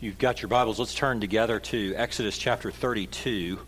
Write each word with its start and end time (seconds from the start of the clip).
you've 0.00 0.18
got 0.18 0.40
your 0.40 0.48
Bibles, 0.48 0.78
let's 0.78 0.94
turn 0.94 1.20
together 1.20 1.58
to 1.58 1.92
Exodus 1.96 2.38
chapter 2.38 2.70
32. 2.70 3.58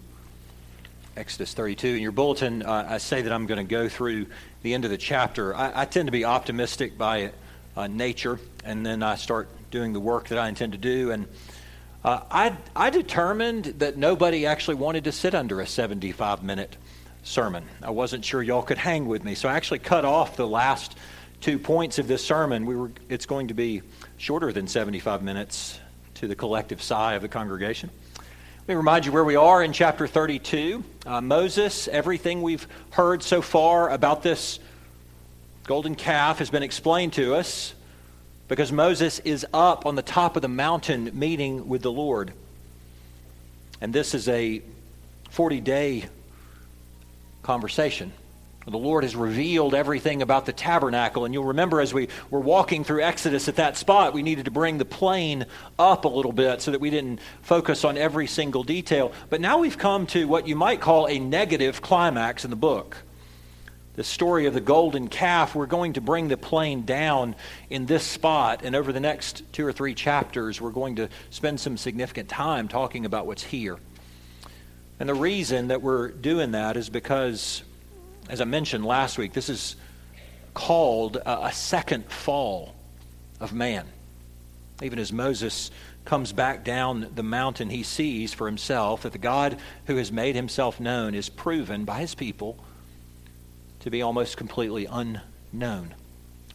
Exodus 1.16 1.54
32. 1.54 1.88
In 1.88 2.02
your 2.02 2.12
bulletin, 2.12 2.62
uh, 2.62 2.86
I 2.88 2.98
say 2.98 3.22
that 3.22 3.32
I'm 3.32 3.46
going 3.46 3.58
to 3.58 3.68
go 3.68 3.88
through 3.88 4.26
the 4.62 4.72
end 4.74 4.84
of 4.84 4.92
the 4.92 4.96
chapter. 4.96 5.56
I, 5.56 5.82
I 5.82 5.84
tend 5.86 6.06
to 6.06 6.12
be 6.12 6.24
optimistic 6.24 6.96
by 6.96 7.32
uh, 7.76 7.88
nature, 7.88 8.38
and 8.64 8.86
then 8.86 9.02
I 9.02 9.16
start 9.16 9.48
doing 9.72 9.92
the 9.92 9.98
work 9.98 10.28
that 10.28 10.38
I 10.38 10.48
intend 10.48 10.70
to 10.72 10.78
do. 10.78 11.10
And 11.10 11.26
uh, 12.04 12.20
I, 12.30 12.56
I 12.76 12.90
determined 12.90 13.64
that 13.78 13.96
nobody 13.96 14.46
actually 14.46 14.76
wanted 14.76 15.04
to 15.04 15.12
sit 15.12 15.34
under 15.34 15.60
a 15.60 15.66
75 15.66 16.44
minute 16.44 16.76
sermon. 17.24 17.64
I 17.82 17.90
wasn't 17.90 18.24
sure 18.24 18.40
y'all 18.40 18.62
could 18.62 18.78
hang 18.78 19.06
with 19.06 19.24
me, 19.24 19.34
so 19.34 19.48
I 19.48 19.54
actually 19.54 19.80
cut 19.80 20.04
off 20.04 20.36
the 20.36 20.46
last 20.46 20.96
two 21.40 21.58
points 21.58 21.98
of 21.98 22.06
this 22.06 22.24
sermon. 22.24 22.66
We 22.66 22.76
were, 22.76 22.92
it's 23.08 23.26
going 23.26 23.48
to 23.48 23.54
be 23.54 23.82
shorter 24.16 24.52
than 24.52 24.68
75 24.68 25.24
minutes 25.24 25.80
to 26.20 26.28
the 26.28 26.36
collective 26.36 26.82
sigh 26.82 27.14
of 27.14 27.22
the 27.22 27.28
congregation. 27.28 27.88
Let 28.58 28.68
me 28.68 28.74
remind 28.74 29.06
you 29.06 29.12
where 29.12 29.24
we 29.24 29.36
are 29.36 29.62
in 29.62 29.72
chapter 29.72 30.06
32. 30.06 30.84
Uh, 31.06 31.22
Moses, 31.22 31.88
everything 31.88 32.42
we've 32.42 32.68
heard 32.90 33.22
so 33.22 33.40
far 33.40 33.88
about 33.88 34.22
this 34.22 34.58
golden 35.64 35.94
calf 35.94 36.38
has 36.38 36.50
been 36.50 36.62
explained 36.62 37.14
to 37.14 37.36
us 37.36 37.74
because 38.48 38.70
Moses 38.70 39.20
is 39.20 39.46
up 39.54 39.86
on 39.86 39.94
the 39.94 40.02
top 40.02 40.36
of 40.36 40.42
the 40.42 40.48
mountain 40.48 41.10
meeting 41.18 41.70
with 41.70 41.80
the 41.80 41.90
Lord. 41.90 42.34
And 43.80 43.90
this 43.90 44.14
is 44.14 44.28
a 44.28 44.60
40 45.30 45.60
day 45.62 46.04
conversation. 47.42 48.12
The 48.70 48.78
Lord 48.78 49.04
has 49.04 49.16
revealed 49.16 49.74
everything 49.74 50.22
about 50.22 50.46
the 50.46 50.52
tabernacle. 50.52 51.24
And 51.24 51.34
you'll 51.34 51.44
remember 51.44 51.80
as 51.80 51.92
we 51.92 52.08
were 52.30 52.40
walking 52.40 52.84
through 52.84 53.02
Exodus 53.02 53.48
at 53.48 53.56
that 53.56 53.76
spot, 53.76 54.14
we 54.14 54.22
needed 54.22 54.44
to 54.44 54.50
bring 54.50 54.78
the 54.78 54.84
plane 54.84 55.46
up 55.78 56.04
a 56.04 56.08
little 56.08 56.32
bit 56.32 56.62
so 56.62 56.70
that 56.70 56.80
we 56.80 56.90
didn't 56.90 57.20
focus 57.42 57.84
on 57.84 57.98
every 57.98 58.26
single 58.26 58.62
detail. 58.62 59.12
But 59.28 59.40
now 59.40 59.58
we've 59.58 59.78
come 59.78 60.06
to 60.08 60.26
what 60.26 60.46
you 60.46 60.54
might 60.54 60.80
call 60.80 61.06
a 61.08 61.18
negative 61.18 61.82
climax 61.82 62.44
in 62.44 62.50
the 62.50 62.56
book. 62.56 62.96
The 63.96 64.04
story 64.04 64.46
of 64.46 64.54
the 64.54 64.60
golden 64.60 65.08
calf, 65.08 65.54
we're 65.54 65.66
going 65.66 65.94
to 65.94 66.00
bring 66.00 66.28
the 66.28 66.36
plane 66.36 66.84
down 66.84 67.34
in 67.68 67.86
this 67.86 68.04
spot. 68.04 68.62
And 68.64 68.76
over 68.76 68.92
the 68.92 69.00
next 69.00 69.42
two 69.52 69.66
or 69.66 69.72
three 69.72 69.94
chapters, 69.94 70.60
we're 70.60 70.70
going 70.70 70.96
to 70.96 71.08
spend 71.30 71.58
some 71.60 71.76
significant 71.76 72.28
time 72.28 72.68
talking 72.68 73.04
about 73.04 73.26
what's 73.26 73.42
here. 73.42 73.78
And 75.00 75.08
the 75.08 75.14
reason 75.14 75.68
that 75.68 75.82
we're 75.82 76.08
doing 76.08 76.52
that 76.52 76.76
is 76.76 76.88
because 76.88 77.62
as 78.30 78.40
I 78.40 78.44
mentioned 78.44 78.86
last 78.86 79.18
week, 79.18 79.32
this 79.32 79.48
is 79.48 79.74
called 80.54 81.16
a, 81.16 81.46
a 81.46 81.52
second 81.52 82.10
fall 82.10 82.76
of 83.40 83.52
man. 83.52 83.86
Even 84.82 85.00
as 85.00 85.12
Moses 85.12 85.72
comes 86.04 86.32
back 86.32 86.64
down 86.64 87.10
the 87.16 87.24
mountain, 87.24 87.68
he 87.68 87.82
sees 87.82 88.32
for 88.32 88.46
himself 88.46 89.02
that 89.02 89.10
the 89.10 89.18
God 89.18 89.58
who 89.86 89.96
has 89.96 90.12
made 90.12 90.36
himself 90.36 90.78
known 90.78 91.16
is 91.16 91.28
proven 91.28 91.84
by 91.84 91.98
his 91.98 92.14
people 92.14 92.56
to 93.80 93.90
be 93.90 94.00
almost 94.00 94.36
completely 94.36 94.86
unknown 94.86 95.92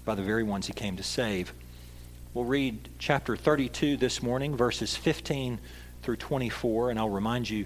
by 0.06 0.16
the 0.16 0.24
very 0.24 0.44
ones 0.44 0.68
he 0.68 0.74
came 0.74 0.96
to 0.96 1.04
save. 1.04 1.52
We'll 2.34 2.46
read 2.46 2.88
chapter 3.00 3.36
32 3.36 3.98
this 3.98 4.24
morning, 4.24 4.56
verses 4.56 4.96
15 4.96 5.60
through 6.04 6.18
24, 6.18 6.92
and 6.92 7.00
I'll 7.00 7.10
remind 7.10 7.50
you 7.50 7.66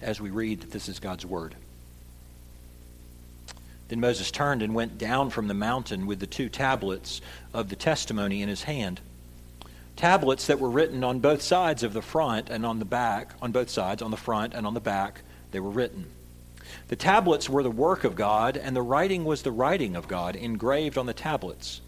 as 0.00 0.22
we 0.22 0.30
read 0.30 0.62
that 0.62 0.70
this 0.70 0.88
is 0.88 1.00
God's 1.00 1.26
Word. 1.26 1.54
Then 3.88 4.00
Moses 4.00 4.30
turned 4.30 4.62
and 4.62 4.74
went 4.74 4.98
down 4.98 5.30
from 5.30 5.48
the 5.48 5.54
mountain 5.54 6.06
with 6.06 6.20
the 6.20 6.26
two 6.26 6.48
tablets 6.48 7.20
of 7.54 7.68
the 7.68 7.76
testimony 7.76 8.42
in 8.42 8.48
his 8.48 8.64
hand. 8.64 9.00
Tablets 9.96 10.46
that 10.46 10.60
were 10.60 10.70
written 10.70 11.02
on 11.02 11.18
both 11.18 11.42
sides 11.42 11.82
of 11.82 11.92
the 11.92 12.02
front 12.02 12.50
and 12.50 12.64
on 12.64 12.78
the 12.78 12.84
back, 12.84 13.32
on 13.42 13.50
both 13.50 13.70
sides, 13.70 14.02
on 14.02 14.10
the 14.10 14.16
front 14.16 14.54
and 14.54 14.66
on 14.66 14.74
the 14.74 14.80
back, 14.80 15.22
they 15.50 15.60
were 15.60 15.70
written. 15.70 16.06
The 16.88 16.96
tablets 16.96 17.48
were 17.48 17.62
the 17.62 17.70
work 17.70 18.04
of 18.04 18.14
God, 18.14 18.56
and 18.56 18.76
the 18.76 18.82
writing 18.82 19.24
was 19.24 19.42
the 19.42 19.50
writing 19.50 19.96
of 19.96 20.06
God, 20.06 20.36
engraved 20.36 20.98
on 20.98 21.06
the 21.06 21.14
tablets. 21.14 21.80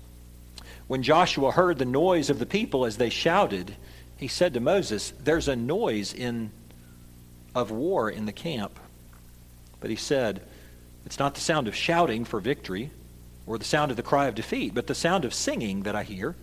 When 0.87 1.03
Joshua 1.03 1.53
heard 1.53 1.79
the 1.79 1.85
noise 1.85 2.31
of 2.31 2.39
the 2.39 2.47
people 2.47 2.85
as 2.85 2.97
they 2.97 3.11
shouted, 3.11 3.77
he 4.17 4.27
said 4.27 4.55
to 4.55 4.61
Moses, 4.61 5.13
There's 5.23 5.49
a 5.49 5.55
noise 5.55 6.13
in, 6.13 6.51
of 7.55 7.71
war 7.71 8.11
in 8.11 8.27
the 8.27 8.33
camp. 8.33 8.81
But 9.81 9.91
he 9.91 9.97
said, 9.97 10.43
it's 11.05 11.19
not 11.19 11.35
the 11.35 11.41
sound 11.41 11.69
of 11.69 11.75
shouting 11.75 12.25
for 12.25 12.41
victory 12.41 12.91
or 13.47 13.59
the 13.59 13.65
sound 13.65 13.91
of 13.91 13.97
the 13.97 14.03
cry 14.03 14.27
of 14.27 14.35
defeat, 14.35 14.75
but 14.75 14.87
the 14.87 14.95
sound 14.95 15.25
of 15.25 15.35
singing 15.35 15.83
that 15.83 15.97
I 15.97 16.03
hear. 16.03 16.37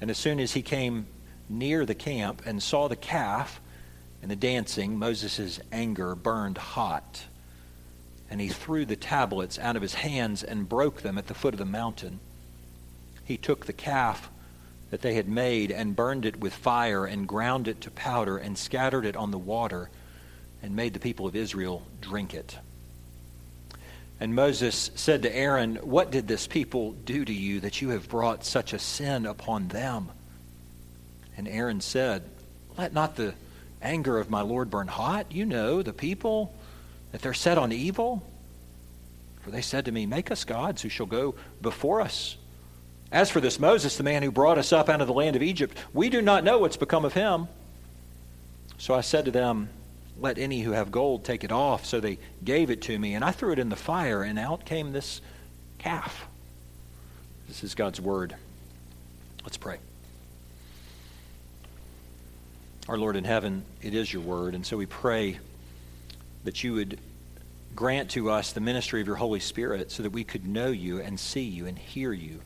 And 0.00 0.10
as 0.10 0.18
soon 0.18 0.40
as 0.40 0.52
he 0.52 0.62
came 0.62 1.06
near 1.48 1.86
the 1.86 1.94
camp 1.94 2.42
and 2.44 2.62
saw 2.62 2.88
the 2.88 2.96
calf 2.96 3.60
and 4.20 4.30
the 4.30 4.36
dancing, 4.36 4.98
Moses' 4.98 5.60
anger 5.72 6.14
burned 6.14 6.58
hot. 6.58 7.24
And 8.30 8.40
he 8.40 8.48
threw 8.48 8.84
the 8.84 8.96
tablets 8.96 9.58
out 9.58 9.76
of 9.76 9.82
his 9.82 9.94
hands 9.94 10.42
and 10.42 10.68
broke 10.68 11.02
them 11.02 11.18
at 11.18 11.26
the 11.26 11.34
foot 11.34 11.54
of 11.54 11.58
the 11.58 11.64
mountain. 11.64 12.20
He 13.24 13.36
took 13.36 13.66
the 13.66 13.72
calf 13.72 14.30
that 14.90 15.02
they 15.02 15.14
had 15.14 15.28
made 15.28 15.70
and 15.70 15.96
burned 15.96 16.24
it 16.24 16.40
with 16.40 16.54
fire 16.54 17.04
and 17.04 17.28
ground 17.28 17.68
it 17.68 17.80
to 17.82 17.90
powder 17.90 18.36
and 18.36 18.58
scattered 18.58 19.04
it 19.04 19.16
on 19.16 19.30
the 19.30 19.38
water 19.38 19.90
and 20.62 20.74
made 20.74 20.94
the 20.94 21.00
people 21.00 21.26
of 21.26 21.36
Israel 21.36 21.82
drink 22.00 22.34
it. 22.34 22.58
And 24.20 24.34
Moses 24.34 24.90
said 24.94 25.22
to 25.22 25.36
Aaron, 25.36 25.76
What 25.76 26.10
did 26.10 26.28
this 26.28 26.46
people 26.46 26.92
do 26.92 27.24
to 27.24 27.32
you 27.32 27.60
that 27.60 27.82
you 27.82 27.90
have 27.90 28.08
brought 28.08 28.44
such 28.44 28.72
a 28.72 28.78
sin 28.78 29.26
upon 29.26 29.68
them? 29.68 30.10
And 31.36 31.48
Aaron 31.48 31.80
said, 31.80 32.22
Let 32.78 32.92
not 32.92 33.16
the 33.16 33.34
anger 33.82 34.18
of 34.18 34.30
my 34.30 34.40
Lord 34.40 34.70
burn 34.70 34.88
hot. 34.88 35.32
You 35.32 35.44
know, 35.44 35.82
the 35.82 35.92
people, 35.92 36.54
that 37.12 37.22
they're 37.22 37.34
set 37.34 37.58
on 37.58 37.72
evil. 37.72 38.22
For 39.42 39.50
they 39.50 39.62
said 39.62 39.84
to 39.84 39.92
me, 39.92 40.06
Make 40.06 40.30
us 40.30 40.44
gods 40.44 40.82
who 40.82 40.88
shall 40.88 41.06
go 41.06 41.34
before 41.60 42.00
us. 42.00 42.36
As 43.12 43.30
for 43.30 43.40
this 43.40 43.60
Moses, 43.60 43.96
the 43.96 44.02
man 44.02 44.22
who 44.22 44.30
brought 44.30 44.58
us 44.58 44.72
up 44.72 44.88
out 44.88 45.00
of 45.00 45.06
the 45.06 45.12
land 45.12 45.36
of 45.36 45.42
Egypt, 45.42 45.76
we 45.92 46.08
do 46.08 46.22
not 46.22 46.44
know 46.44 46.58
what's 46.58 46.76
become 46.76 47.04
of 47.04 47.12
him. 47.12 47.46
So 48.78 48.94
I 48.94 49.02
said 49.02 49.26
to 49.26 49.30
them, 49.30 49.68
let 50.18 50.38
any 50.38 50.60
who 50.60 50.72
have 50.72 50.90
gold 50.90 51.24
take 51.24 51.44
it 51.44 51.52
off. 51.52 51.84
So 51.84 52.00
they 52.00 52.18
gave 52.44 52.70
it 52.70 52.82
to 52.82 52.98
me, 52.98 53.14
and 53.14 53.24
I 53.24 53.30
threw 53.30 53.52
it 53.52 53.58
in 53.58 53.68
the 53.68 53.76
fire, 53.76 54.22
and 54.22 54.38
out 54.38 54.64
came 54.64 54.92
this 54.92 55.20
calf. 55.78 56.26
This 57.48 57.64
is 57.64 57.74
God's 57.74 58.00
word. 58.00 58.34
Let's 59.42 59.56
pray. 59.56 59.78
Our 62.88 62.98
Lord 62.98 63.16
in 63.16 63.24
heaven, 63.24 63.64
it 63.82 63.94
is 63.94 64.12
your 64.12 64.22
word, 64.22 64.54
and 64.54 64.64
so 64.64 64.76
we 64.76 64.86
pray 64.86 65.38
that 66.44 66.62
you 66.62 66.74
would 66.74 66.98
grant 67.74 68.10
to 68.10 68.30
us 68.30 68.52
the 68.52 68.60
ministry 68.60 69.00
of 69.00 69.06
your 69.06 69.16
Holy 69.16 69.40
Spirit 69.40 69.90
so 69.90 70.02
that 70.02 70.10
we 70.10 70.22
could 70.22 70.46
know 70.46 70.68
you 70.68 71.00
and 71.00 71.18
see 71.18 71.42
you 71.42 71.66
and 71.66 71.78
hear 71.78 72.12
you. 72.12 72.40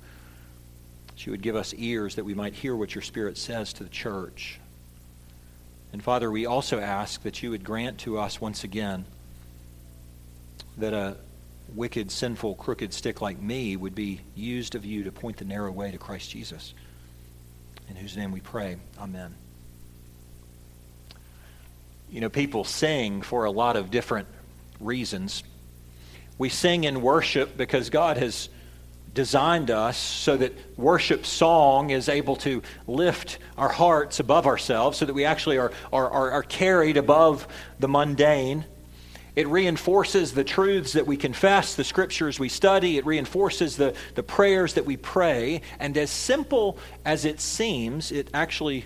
That 1.08 1.26
you 1.26 1.32
would 1.32 1.42
give 1.42 1.56
us 1.56 1.74
ears 1.76 2.14
that 2.14 2.24
we 2.24 2.34
might 2.34 2.54
hear 2.54 2.74
what 2.74 2.94
your 2.94 3.02
Spirit 3.02 3.36
says 3.36 3.72
to 3.74 3.84
the 3.84 3.90
church. 3.90 4.60
And 5.92 6.02
Father, 6.02 6.30
we 6.30 6.46
also 6.46 6.80
ask 6.80 7.22
that 7.22 7.42
you 7.42 7.50
would 7.50 7.64
grant 7.64 7.98
to 7.98 8.18
us 8.18 8.40
once 8.40 8.64
again 8.64 9.06
that 10.76 10.92
a 10.92 11.16
wicked, 11.74 12.10
sinful, 12.10 12.54
crooked 12.56 12.92
stick 12.92 13.20
like 13.20 13.40
me 13.40 13.76
would 13.76 13.94
be 13.94 14.20
used 14.34 14.74
of 14.74 14.84
you 14.84 15.04
to 15.04 15.12
point 15.12 15.38
the 15.38 15.44
narrow 15.44 15.72
way 15.72 15.90
to 15.90 15.98
Christ 15.98 16.30
Jesus. 16.30 16.74
In 17.88 17.96
whose 17.96 18.16
name 18.16 18.32
we 18.32 18.40
pray. 18.40 18.76
Amen. 18.98 19.34
You 22.10 22.20
know, 22.20 22.28
people 22.28 22.64
sing 22.64 23.22
for 23.22 23.44
a 23.44 23.50
lot 23.50 23.76
of 23.76 23.90
different 23.90 24.28
reasons. 24.80 25.42
We 26.36 26.48
sing 26.48 26.84
in 26.84 27.02
worship 27.02 27.56
because 27.56 27.90
God 27.90 28.16
has 28.18 28.48
designed 29.18 29.68
us 29.68 29.98
so 29.98 30.36
that 30.36 30.52
worship 30.78 31.26
song 31.26 31.90
is 31.90 32.08
able 32.08 32.36
to 32.36 32.62
lift 32.86 33.40
our 33.56 33.68
hearts 33.68 34.20
above 34.20 34.46
ourselves 34.46 34.96
so 34.96 35.04
that 35.04 35.12
we 35.12 35.24
actually 35.24 35.58
are, 35.58 35.72
are, 35.92 36.08
are, 36.08 36.30
are, 36.30 36.42
carried 36.44 36.96
above 36.96 37.48
the 37.80 37.88
mundane. 37.88 38.64
It 39.34 39.48
reinforces 39.48 40.34
the 40.34 40.44
truths 40.44 40.92
that 40.92 41.04
we 41.04 41.16
confess, 41.16 41.74
the 41.74 41.82
scriptures 41.82 42.38
we 42.38 42.48
study. 42.48 42.96
It 42.96 43.04
reinforces 43.06 43.76
the, 43.76 43.96
the 44.14 44.22
prayers 44.22 44.74
that 44.74 44.86
we 44.86 44.96
pray. 44.96 45.62
And 45.80 45.96
as 45.96 46.12
simple 46.12 46.78
as 47.04 47.24
it 47.24 47.40
seems, 47.40 48.12
it 48.12 48.28
actually 48.32 48.84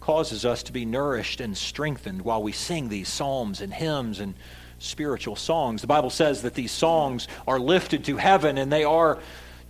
causes 0.00 0.44
us 0.44 0.62
to 0.64 0.72
be 0.72 0.84
nourished 0.84 1.40
and 1.40 1.56
strengthened 1.56 2.20
while 2.20 2.42
we 2.42 2.52
sing 2.52 2.90
these 2.90 3.08
psalms 3.08 3.62
and 3.62 3.72
hymns 3.72 4.20
and 4.20 4.34
spiritual 4.82 5.36
songs. 5.36 5.80
The 5.80 5.86
Bible 5.86 6.10
says 6.10 6.42
that 6.42 6.54
these 6.54 6.72
songs 6.72 7.28
are 7.46 7.58
lifted 7.58 8.04
to 8.06 8.16
heaven 8.16 8.58
and 8.58 8.72
they 8.72 8.84
are 8.84 9.18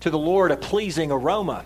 to 0.01 0.11
the 0.11 0.19
Lord 0.19 0.51
a 0.51 0.57
pleasing 0.57 1.13
aroma. 1.13 1.65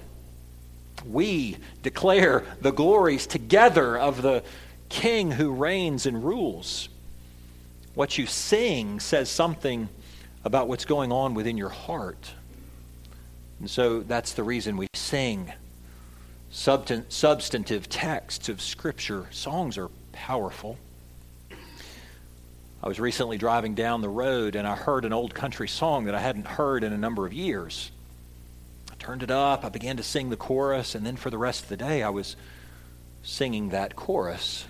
We 1.07 1.57
declare 1.83 2.45
the 2.61 2.73
glories 2.73 3.27
together 3.27 3.97
of 3.97 4.23
the 4.23 4.43
King 4.89 5.31
who 5.33 5.53
reigns 5.53 6.07
and 6.07 6.23
rules. 6.23 6.89
What 7.95 8.19
you 8.19 8.27
sing 8.27 9.01
says 9.01 9.31
something 9.31 9.89
about 10.45 10.69
what's 10.69 10.85
going 10.85 11.13
on 11.13 11.35
within 11.35 11.57
your 11.57 11.71
heart. 11.71 12.33
And 13.59 13.71
so 13.71 14.01
that's 14.01 14.33
the 14.35 14.43
reason 14.43 14.77
we 14.77 14.89
sing 14.95 15.53
substantive 16.51 17.89
texts 17.89 18.49
of 18.49 18.61
Scripture. 18.61 19.27
Songs 19.31 19.77
are 19.79 19.91
powerful. 20.13 20.79
I 22.83 22.89
was 22.89 23.01
recently 23.01 23.39
driving 23.39 23.75
down 23.75 24.01
the 24.01 24.09
road 24.09 24.55
and 24.55 24.67
I 24.67 24.77
heard 24.77 25.05
an 25.05 25.13
old 25.13 25.35
country 25.35 25.69
song 25.69 26.05
that 26.05 26.15
I 26.15 26.21
hadn't 26.21 26.47
heard 26.47 26.85
in 26.85 26.93
a 26.93 26.99
number 26.99 27.27
of 27.27 27.33
years. 27.33 27.91
I 28.93 28.95
turned 28.99 29.23
it 29.23 29.31
up, 29.31 29.65
I 29.65 29.69
began 29.69 29.97
to 29.97 30.03
sing 30.03 30.31
the 30.31 30.37
chorus, 30.37 30.95
and 30.95 31.05
then 31.05 31.17
for 31.17 31.31
the 31.31 31.39
rest 31.39 31.65
of 31.65 31.69
the 31.69 31.77
day 31.77 32.03
I 32.03 32.11
was 32.11 32.37
singing 33.23 33.71
that 33.71 33.97
chorus. 33.97 34.67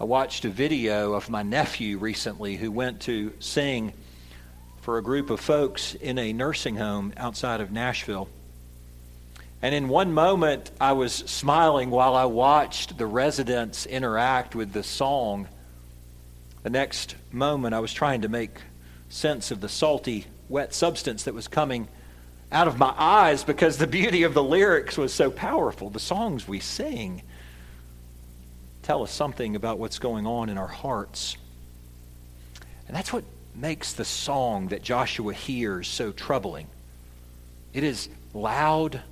I 0.00 0.04
watched 0.04 0.44
a 0.44 0.48
video 0.48 1.14
of 1.14 1.28
my 1.28 1.42
nephew 1.42 1.98
recently 1.98 2.56
who 2.56 2.70
went 2.70 3.00
to 3.02 3.32
sing 3.40 3.92
for 4.80 4.96
a 4.96 5.02
group 5.02 5.30
of 5.30 5.40
folks 5.40 5.94
in 5.94 6.18
a 6.18 6.32
nursing 6.32 6.76
home 6.76 7.12
outside 7.16 7.60
of 7.60 7.72
Nashville. 7.72 8.28
And 9.60 9.74
in 9.74 9.88
one 9.88 10.12
moment, 10.12 10.70
I 10.80 10.92
was 10.92 11.12
smiling 11.12 11.90
while 11.90 12.14
I 12.14 12.26
watched 12.26 12.96
the 12.96 13.06
residents 13.06 13.86
interact 13.86 14.54
with 14.54 14.72
the 14.72 14.84
song. 14.84 15.48
The 16.62 16.70
next 16.70 17.14
moment, 17.30 17.74
I 17.74 17.80
was 17.80 17.92
trying 17.92 18.22
to 18.22 18.28
make 18.28 18.60
sense 19.08 19.50
of 19.50 19.60
the 19.60 19.68
salty, 19.68 20.26
wet 20.48 20.74
substance 20.74 21.24
that 21.24 21.34
was 21.34 21.48
coming 21.48 21.88
out 22.50 22.68
of 22.68 22.78
my 22.78 22.94
eyes 22.96 23.44
because 23.44 23.78
the 23.78 23.86
beauty 23.86 24.22
of 24.22 24.34
the 24.34 24.42
lyrics 24.42 24.96
was 24.96 25.12
so 25.12 25.30
powerful. 25.30 25.90
The 25.90 26.00
songs 26.00 26.48
we 26.48 26.60
sing 26.60 27.22
tell 28.82 29.02
us 29.02 29.12
something 29.12 29.54
about 29.54 29.78
what's 29.78 29.98
going 29.98 30.26
on 30.26 30.48
in 30.48 30.56
our 30.56 30.66
hearts. 30.66 31.36
And 32.86 32.96
that's 32.96 33.12
what 33.12 33.24
makes 33.54 33.92
the 33.92 34.04
song 34.04 34.68
that 34.68 34.82
Joshua 34.82 35.34
hears 35.34 35.86
so 35.88 36.10
troubling. 36.10 36.66
It 37.74 37.84
is 37.84 38.08
loud 38.32 39.02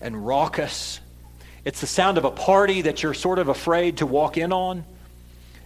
and 0.00 0.26
raucous. 0.26 1.00
It's 1.64 1.80
the 1.80 1.86
sound 1.86 2.18
of 2.18 2.24
a 2.24 2.30
party 2.30 2.82
that 2.82 3.02
you're 3.02 3.14
sort 3.14 3.38
of 3.38 3.48
afraid 3.48 3.98
to 3.98 4.06
walk 4.06 4.36
in 4.36 4.52
on. 4.52 4.84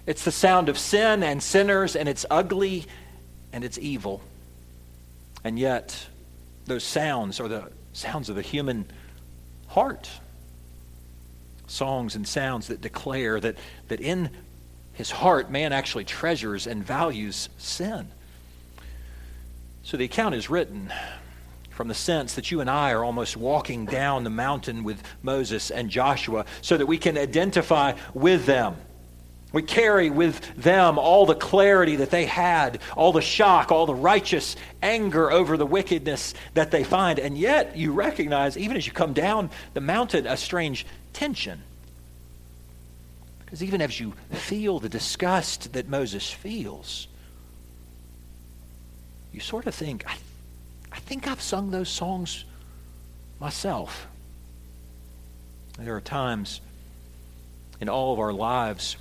It's 0.06 0.24
the 0.24 0.32
sound 0.32 0.68
of 0.68 0.78
sin 0.78 1.22
and 1.22 1.42
sinners, 1.42 1.94
and 1.94 2.08
it's 2.08 2.26
ugly 2.30 2.86
and 3.52 3.64
it's 3.64 3.78
evil. 3.78 4.22
And 5.44 5.58
yet, 5.58 6.06
those 6.66 6.84
sounds 6.84 7.40
are 7.40 7.48
the 7.48 7.70
sounds 7.92 8.28
of 8.28 8.36
the 8.36 8.42
human 8.42 8.86
heart. 9.68 10.10
Songs 11.66 12.16
and 12.16 12.26
sounds 12.26 12.68
that 12.68 12.80
declare 12.80 13.40
that, 13.40 13.56
that 13.88 14.00
in 14.00 14.30
his 14.92 15.10
heart, 15.10 15.50
man 15.50 15.72
actually 15.72 16.04
treasures 16.04 16.66
and 16.66 16.84
values 16.84 17.48
sin. 17.58 18.08
So 19.82 19.96
the 19.96 20.04
account 20.04 20.34
is 20.34 20.50
written 20.50 20.92
from 21.70 21.88
the 21.88 21.94
sense 21.94 22.34
that 22.34 22.50
you 22.50 22.60
and 22.60 22.68
I 22.68 22.92
are 22.92 23.02
almost 23.02 23.36
walking 23.36 23.86
down 23.86 24.24
the 24.24 24.30
mountain 24.30 24.84
with 24.84 25.02
Moses 25.22 25.70
and 25.70 25.88
Joshua 25.88 26.44
so 26.60 26.76
that 26.76 26.86
we 26.86 26.98
can 26.98 27.16
identify 27.16 27.94
with 28.12 28.44
them. 28.44 28.76
We 29.52 29.62
carry 29.62 30.10
with 30.10 30.54
them 30.56 30.98
all 30.98 31.26
the 31.26 31.34
clarity 31.34 31.96
that 31.96 32.10
they 32.10 32.26
had, 32.26 32.80
all 32.96 33.12
the 33.12 33.20
shock, 33.20 33.72
all 33.72 33.86
the 33.86 33.94
righteous 33.94 34.56
anger 34.82 35.30
over 35.30 35.56
the 35.56 35.66
wickedness 35.66 36.34
that 36.54 36.70
they 36.70 36.84
find. 36.84 37.18
And 37.18 37.36
yet, 37.36 37.76
you 37.76 37.92
recognize, 37.92 38.56
even 38.56 38.76
as 38.76 38.86
you 38.86 38.92
come 38.92 39.12
down 39.12 39.50
the 39.74 39.80
mountain, 39.80 40.26
a 40.26 40.36
strange 40.36 40.86
tension. 41.12 41.62
Because 43.44 43.62
even 43.62 43.82
as 43.82 43.98
you 43.98 44.12
feel 44.30 44.78
the 44.78 44.88
disgust 44.88 45.72
that 45.72 45.88
Moses 45.88 46.30
feels, 46.30 47.08
you 49.32 49.40
sort 49.40 49.66
of 49.66 49.74
think, 49.74 50.04
I 50.06 50.16
I 50.92 50.98
think 50.98 51.28
I've 51.28 51.40
sung 51.40 51.70
those 51.70 51.88
songs 51.88 52.44
myself. 53.38 54.06
There 55.78 55.96
are 55.96 56.00
times 56.00 56.60
in 57.80 57.88
all 57.88 58.12
of 58.12 58.18
our 58.18 58.32
lives 58.32 58.96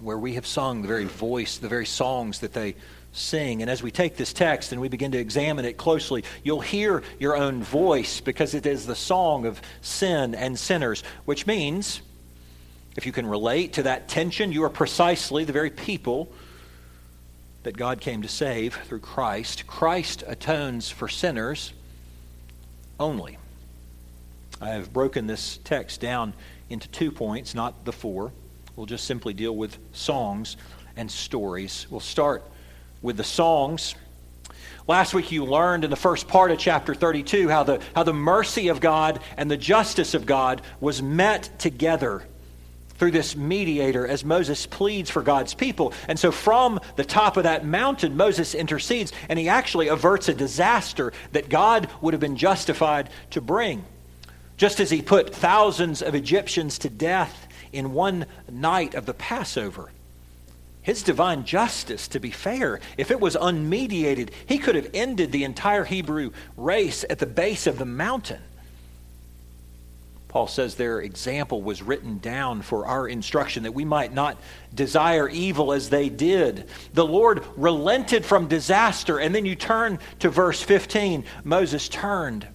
where 0.00 0.18
we 0.18 0.34
have 0.34 0.46
sung 0.46 0.82
the 0.82 0.88
very 0.88 1.04
voice, 1.04 1.58
the 1.58 1.68
very 1.68 1.86
songs 1.86 2.40
that 2.40 2.52
they 2.52 2.74
sing. 3.12 3.62
And 3.62 3.70
as 3.70 3.82
we 3.82 3.90
take 3.90 4.16
this 4.16 4.32
text 4.32 4.72
and 4.72 4.80
we 4.80 4.88
begin 4.88 5.12
to 5.12 5.18
examine 5.18 5.64
it 5.64 5.76
closely, 5.76 6.24
you'll 6.42 6.60
hear 6.60 7.02
your 7.18 7.36
own 7.36 7.62
voice 7.62 8.20
because 8.20 8.54
it 8.54 8.66
is 8.66 8.86
the 8.86 8.94
song 8.94 9.46
of 9.46 9.60
sin 9.80 10.34
and 10.34 10.58
sinners, 10.58 11.02
which 11.24 11.46
means 11.46 12.02
if 12.96 13.06
you 13.06 13.12
can 13.12 13.26
relate 13.26 13.74
to 13.74 13.84
that 13.84 14.08
tension, 14.08 14.52
you 14.52 14.64
are 14.64 14.70
precisely 14.70 15.44
the 15.44 15.52
very 15.52 15.70
people 15.70 16.30
that 17.62 17.76
God 17.76 18.00
came 18.00 18.22
to 18.22 18.28
save 18.28 18.74
through 18.86 19.00
Christ. 19.00 19.66
Christ 19.66 20.22
atones 20.26 20.88
for 20.90 21.08
sinners 21.08 21.72
only. 23.00 23.38
I 24.60 24.70
have 24.70 24.92
broken 24.92 25.26
this 25.26 25.58
text 25.64 26.00
down 26.00 26.32
into 26.70 26.88
two 26.88 27.10
points, 27.10 27.54
not 27.54 27.84
the 27.84 27.92
four. 27.92 28.32
We'll 28.76 28.84
just 28.84 29.06
simply 29.06 29.32
deal 29.32 29.56
with 29.56 29.78
songs 29.92 30.58
and 30.96 31.10
stories. 31.10 31.86
We'll 31.88 32.00
start 32.00 32.44
with 33.00 33.16
the 33.16 33.24
songs. 33.24 33.94
Last 34.86 35.14
week 35.14 35.32
you 35.32 35.46
learned 35.46 35.84
in 35.84 35.88
the 35.88 35.96
first 35.96 36.28
part 36.28 36.50
of 36.50 36.58
chapter 36.58 36.94
32 36.94 37.48
how 37.48 37.62
the, 37.62 37.80
how 37.94 38.02
the 38.02 38.12
mercy 38.12 38.68
of 38.68 38.80
God 38.80 39.20
and 39.38 39.50
the 39.50 39.56
justice 39.56 40.12
of 40.12 40.26
God 40.26 40.60
was 40.78 41.00
met 41.00 41.58
together 41.58 42.22
through 42.98 43.12
this 43.12 43.34
mediator 43.34 44.06
as 44.06 44.26
Moses 44.26 44.66
pleads 44.66 45.08
for 45.08 45.22
God's 45.22 45.54
people. 45.54 45.94
And 46.06 46.18
so 46.18 46.30
from 46.30 46.78
the 46.96 47.04
top 47.04 47.38
of 47.38 47.44
that 47.44 47.64
mountain, 47.64 48.14
Moses 48.14 48.54
intercedes 48.54 49.10
and 49.30 49.38
he 49.38 49.48
actually 49.48 49.88
averts 49.88 50.28
a 50.28 50.34
disaster 50.34 51.14
that 51.32 51.48
God 51.48 51.88
would 52.02 52.12
have 52.12 52.20
been 52.20 52.36
justified 52.36 53.08
to 53.30 53.40
bring. 53.40 53.86
Just 54.58 54.80
as 54.80 54.90
he 54.90 55.00
put 55.00 55.34
thousands 55.34 56.02
of 56.02 56.14
Egyptians 56.14 56.78
to 56.80 56.90
death 56.90 57.45
in 57.76 57.92
one 57.92 58.26
night 58.50 58.94
of 58.94 59.06
the 59.06 59.14
Passover. 59.14 59.90
His 60.82 61.02
divine 61.02 61.44
justice, 61.44 62.08
to 62.08 62.20
be 62.20 62.30
fair, 62.30 62.80
if 62.96 63.10
it 63.10 63.20
was 63.20 63.34
unmediated, 63.34 64.30
he 64.46 64.58
could 64.58 64.76
have 64.76 64.90
ended 64.94 65.32
the 65.32 65.44
entire 65.44 65.84
Hebrew 65.84 66.30
race 66.56 67.04
at 67.10 67.18
the 67.18 67.26
base 67.26 67.66
of 67.66 67.78
the 67.78 67.84
mountain. 67.84 68.40
Paul 70.28 70.46
says 70.46 70.74
their 70.74 71.00
example 71.00 71.62
was 71.62 71.82
written 71.82 72.18
down 72.18 72.62
for 72.62 72.86
our 72.86 73.08
instruction 73.08 73.62
that 73.62 73.72
we 73.72 73.84
might 73.84 74.12
not 74.12 74.38
desire 74.74 75.28
evil 75.28 75.72
as 75.72 75.88
they 75.88 76.08
did. 76.08 76.68
The 76.92 77.06
Lord 77.06 77.42
relented 77.56 78.24
from 78.24 78.46
disaster. 78.46 79.18
And 79.18 79.34
then 79.34 79.46
you 79.46 79.56
turn 79.56 79.98
to 80.18 80.28
verse 80.28 80.60
15. 80.60 81.24
Moses 81.42 81.88
turned 81.88 82.46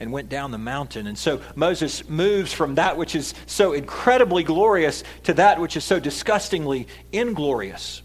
and 0.00 0.10
went 0.10 0.30
down 0.30 0.50
the 0.50 0.58
mountain. 0.58 1.06
And 1.06 1.16
so 1.16 1.40
Moses 1.54 2.08
moves 2.08 2.52
from 2.52 2.74
that 2.76 2.96
which 2.96 3.14
is 3.14 3.34
so 3.46 3.74
incredibly 3.74 4.42
glorious 4.42 5.04
to 5.24 5.34
that 5.34 5.60
which 5.60 5.76
is 5.76 5.84
so 5.84 6.00
disgustingly 6.00 6.88
inglorious. 7.12 8.02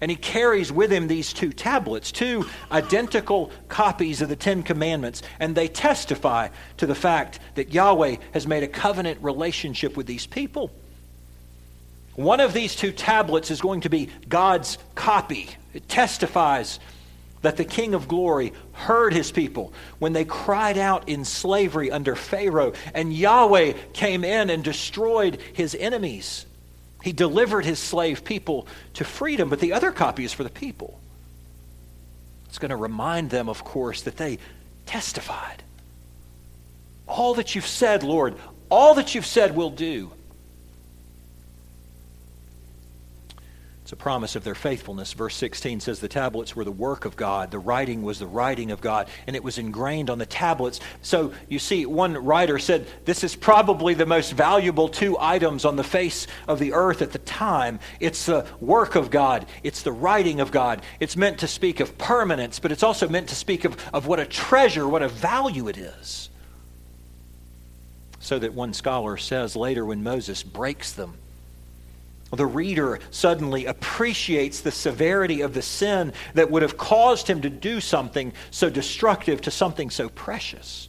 And 0.00 0.10
he 0.10 0.16
carries 0.16 0.72
with 0.72 0.92
him 0.92 1.08
these 1.08 1.32
two 1.32 1.52
tablets, 1.52 2.12
two 2.12 2.46
identical 2.70 3.50
copies 3.68 4.20
of 4.20 4.28
the 4.28 4.36
Ten 4.36 4.62
Commandments, 4.62 5.22
and 5.40 5.54
they 5.54 5.68
testify 5.68 6.48
to 6.78 6.86
the 6.86 6.94
fact 6.94 7.38
that 7.54 7.72
Yahweh 7.72 8.16
has 8.32 8.46
made 8.46 8.62
a 8.62 8.68
covenant 8.68 9.22
relationship 9.22 9.96
with 9.96 10.06
these 10.06 10.26
people. 10.26 10.70
One 12.14 12.40
of 12.40 12.54
these 12.54 12.74
two 12.74 12.92
tablets 12.92 13.50
is 13.50 13.60
going 13.60 13.82
to 13.82 13.90
be 13.90 14.10
God's 14.28 14.78
copy. 14.94 15.50
It 15.74 15.88
testifies 15.88 16.78
that 17.42 17.56
the 17.56 17.64
King 17.64 17.94
of 17.94 18.08
glory 18.08 18.52
heard 18.72 19.12
his 19.12 19.30
people 19.30 19.72
when 19.98 20.12
they 20.12 20.24
cried 20.24 20.78
out 20.78 21.08
in 21.08 21.24
slavery 21.24 21.90
under 21.90 22.16
Pharaoh, 22.16 22.72
and 22.94 23.12
Yahweh 23.12 23.74
came 23.92 24.24
in 24.24 24.50
and 24.50 24.64
destroyed 24.64 25.40
his 25.52 25.74
enemies. 25.74 26.46
He 27.02 27.12
delivered 27.12 27.64
his 27.64 27.78
slave 27.78 28.24
people 28.24 28.66
to 28.94 29.04
freedom, 29.04 29.48
but 29.48 29.60
the 29.60 29.72
other 29.72 29.92
copy 29.92 30.24
is 30.24 30.32
for 30.32 30.42
the 30.42 30.50
people. 30.50 30.98
It's 32.48 32.58
going 32.58 32.70
to 32.70 32.76
remind 32.76 33.30
them, 33.30 33.48
of 33.48 33.64
course, 33.64 34.02
that 34.02 34.16
they 34.16 34.38
testified. 34.86 35.62
All 37.06 37.34
that 37.34 37.54
you've 37.54 37.66
said, 37.66 38.02
Lord, 38.02 38.34
all 38.68 38.94
that 38.94 39.14
you've 39.14 39.26
said 39.26 39.54
we'll 39.54 39.70
do. 39.70 40.10
It's 43.86 43.92
a 43.92 43.96
promise 43.96 44.34
of 44.34 44.42
their 44.42 44.56
faithfulness. 44.56 45.12
Verse 45.12 45.36
16 45.36 45.78
says 45.78 46.00
the 46.00 46.08
tablets 46.08 46.56
were 46.56 46.64
the 46.64 46.72
work 46.72 47.04
of 47.04 47.14
God, 47.14 47.52
the 47.52 47.60
writing 47.60 48.02
was 48.02 48.18
the 48.18 48.26
writing 48.26 48.72
of 48.72 48.80
God, 48.80 49.08
and 49.28 49.36
it 49.36 49.44
was 49.44 49.58
ingrained 49.58 50.10
on 50.10 50.18
the 50.18 50.26
tablets. 50.26 50.80
So 51.02 51.32
you 51.48 51.60
see, 51.60 51.86
one 51.86 52.14
writer 52.14 52.58
said 52.58 52.88
this 53.04 53.22
is 53.22 53.36
probably 53.36 53.94
the 53.94 54.04
most 54.04 54.32
valuable 54.32 54.88
two 54.88 55.16
items 55.20 55.64
on 55.64 55.76
the 55.76 55.84
face 55.84 56.26
of 56.48 56.58
the 56.58 56.72
earth 56.72 57.00
at 57.00 57.12
the 57.12 57.20
time. 57.20 57.78
It's 58.00 58.26
the 58.26 58.44
work 58.58 58.96
of 58.96 59.08
God, 59.08 59.46
it's 59.62 59.82
the 59.82 59.92
writing 59.92 60.40
of 60.40 60.50
God. 60.50 60.82
It's 60.98 61.16
meant 61.16 61.38
to 61.38 61.46
speak 61.46 61.78
of 61.78 61.96
permanence, 61.96 62.58
but 62.58 62.72
it's 62.72 62.82
also 62.82 63.08
meant 63.08 63.28
to 63.28 63.36
speak 63.36 63.64
of, 63.64 63.76
of 63.94 64.08
what 64.08 64.18
a 64.18 64.26
treasure, 64.26 64.88
what 64.88 65.02
a 65.02 65.08
value 65.08 65.68
it 65.68 65.78
is. 65.78 66.28
So 68.18 68.40
that 68.40 68.52
one 68.52 68.74
scholar 68.74 69.16
says 69.16 69.54
later 69.54 69.86
when 69.86 70.02
Moses 70.02 70.42
breaks 70.42 70.90
them, 70.90 71.18
the 72.32 72.46
reader 72.46 72.98
suddenly 73.10 73.66
appreciates 73.66 74.60
the 74.60 74.72
severity 74.72 75.42
of 75.42 75.54
the 75.54 75.62
sin 75.62 76.12
that 76.34 76.50
would 76.50 76.62
have 76.62 76.76
caused 76.76 77.28
him 77.28 77.40
to 77.42 77.50
do 77.50 77.80
something 77.80 78.32
so 78.50 78.68
destructive 78.68 79.40
to 79.42 79.50
something 79.50 79.90
so 79.90 80.08
precious. 80.08 80.88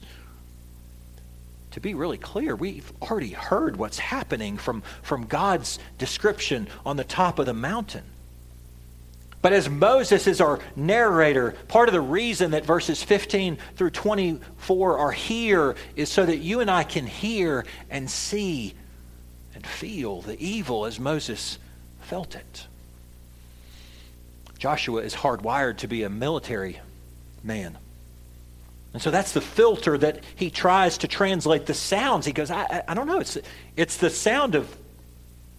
to 1.71 1.79
be 1.79 1.93
really 1.93 2.17
clear, 2.17 2.55
we've 2.55 2.91
already 3.03 3.29
heard 3.29 3.77
what's 3.77 3.99
happening 3.99 4.57
from, 4.57 4.81
from 5.03 5.27
God's 5.27 5.77
description 5.99 6.67
on 6.83 6.97
the 6.97 7.03
top 7.03 7.37
of 7.37 7.45
the 7.45 7.53
mountain. 7.53 8.03
But 9.43 9.53
as 9.53 9.69
Moses 9.69 10.25
is 10.25 10.41
our 10.41 10.59
narrator, 10.75 11.51
part 11.67 11.87
of 11.87 11.93
the 11.93 12.01
reason 12.01 12.51
that 12.51 12.65
verses 12.65 13.03
15 13.03 13.59
through 13.75 13.91
24 13.91 14.97
are 14.97 15.11
here 15.11 15.75
is 15.95 16.09
so 16.09 16.25
that 16.25 16.37
you 16.37 16.61
and 16.61 16.71
I 16.71 16.83
can 16.83 17.05
hear 17.05 17.63
and 17.91 18.09
see 18.09 18.73
feel 19.67 20.21
the 20.21 20.39
evil 20.43 20.85
as 20.85 20.99
Moses 20.99 21.59
felt 22.01 22.35
it. 22.35 22.67
Joshua 24.57 25.01
is 25.01 25.13
hardwired 25.13 25.77
to 25.77 25.87
be 25.87 26.03
a 26.03 26.09
military 26.09 26.79
man. 27.43 27.77
And 28.93 29.01
so 29.01 29.11
that's 29.11 29.33
the 29.33 29.41
filter 29.41 29.97
that 29.97 30.23
he 30.35 30.49
tries 30.49 30.97
to 30.99 31.07
translate 31.07 31.65
the 31.65 31.73
sounds. 31.73 32.25
He 32.25 32.33
goes, 32.33 32.49
I, 32.49 32.83
I, 32.87 32.93
don't 32.93 33.05
know. 33.05 33.19
It's, 33.19 33.37
it's 33.75 33.97
the 33.97 34.09
sound 34.09 34.55
of, 34.55 34.75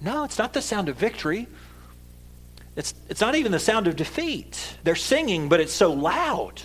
no, 0.01 0.25
it's 0.25 0.39
not 0.39 0.53
the 0.53 0.63
sound 0.63 0.89
of 0.89 0.97
victory. 0.97 1.47
It's, 2.75 2.95
it's 3.09 3.21
not 3.21 3.35
even 3.35 3.53
the 3.53 3.61
sound 3.61 3.87
of 3.87 3.95
defeat. 3.95 4.77
They're 4.83 4.97
singing, 4.97 5.49
but 5.49 5.61
it's 5.61 5.73
so 5.73 5.93
loud. 5.93 6.63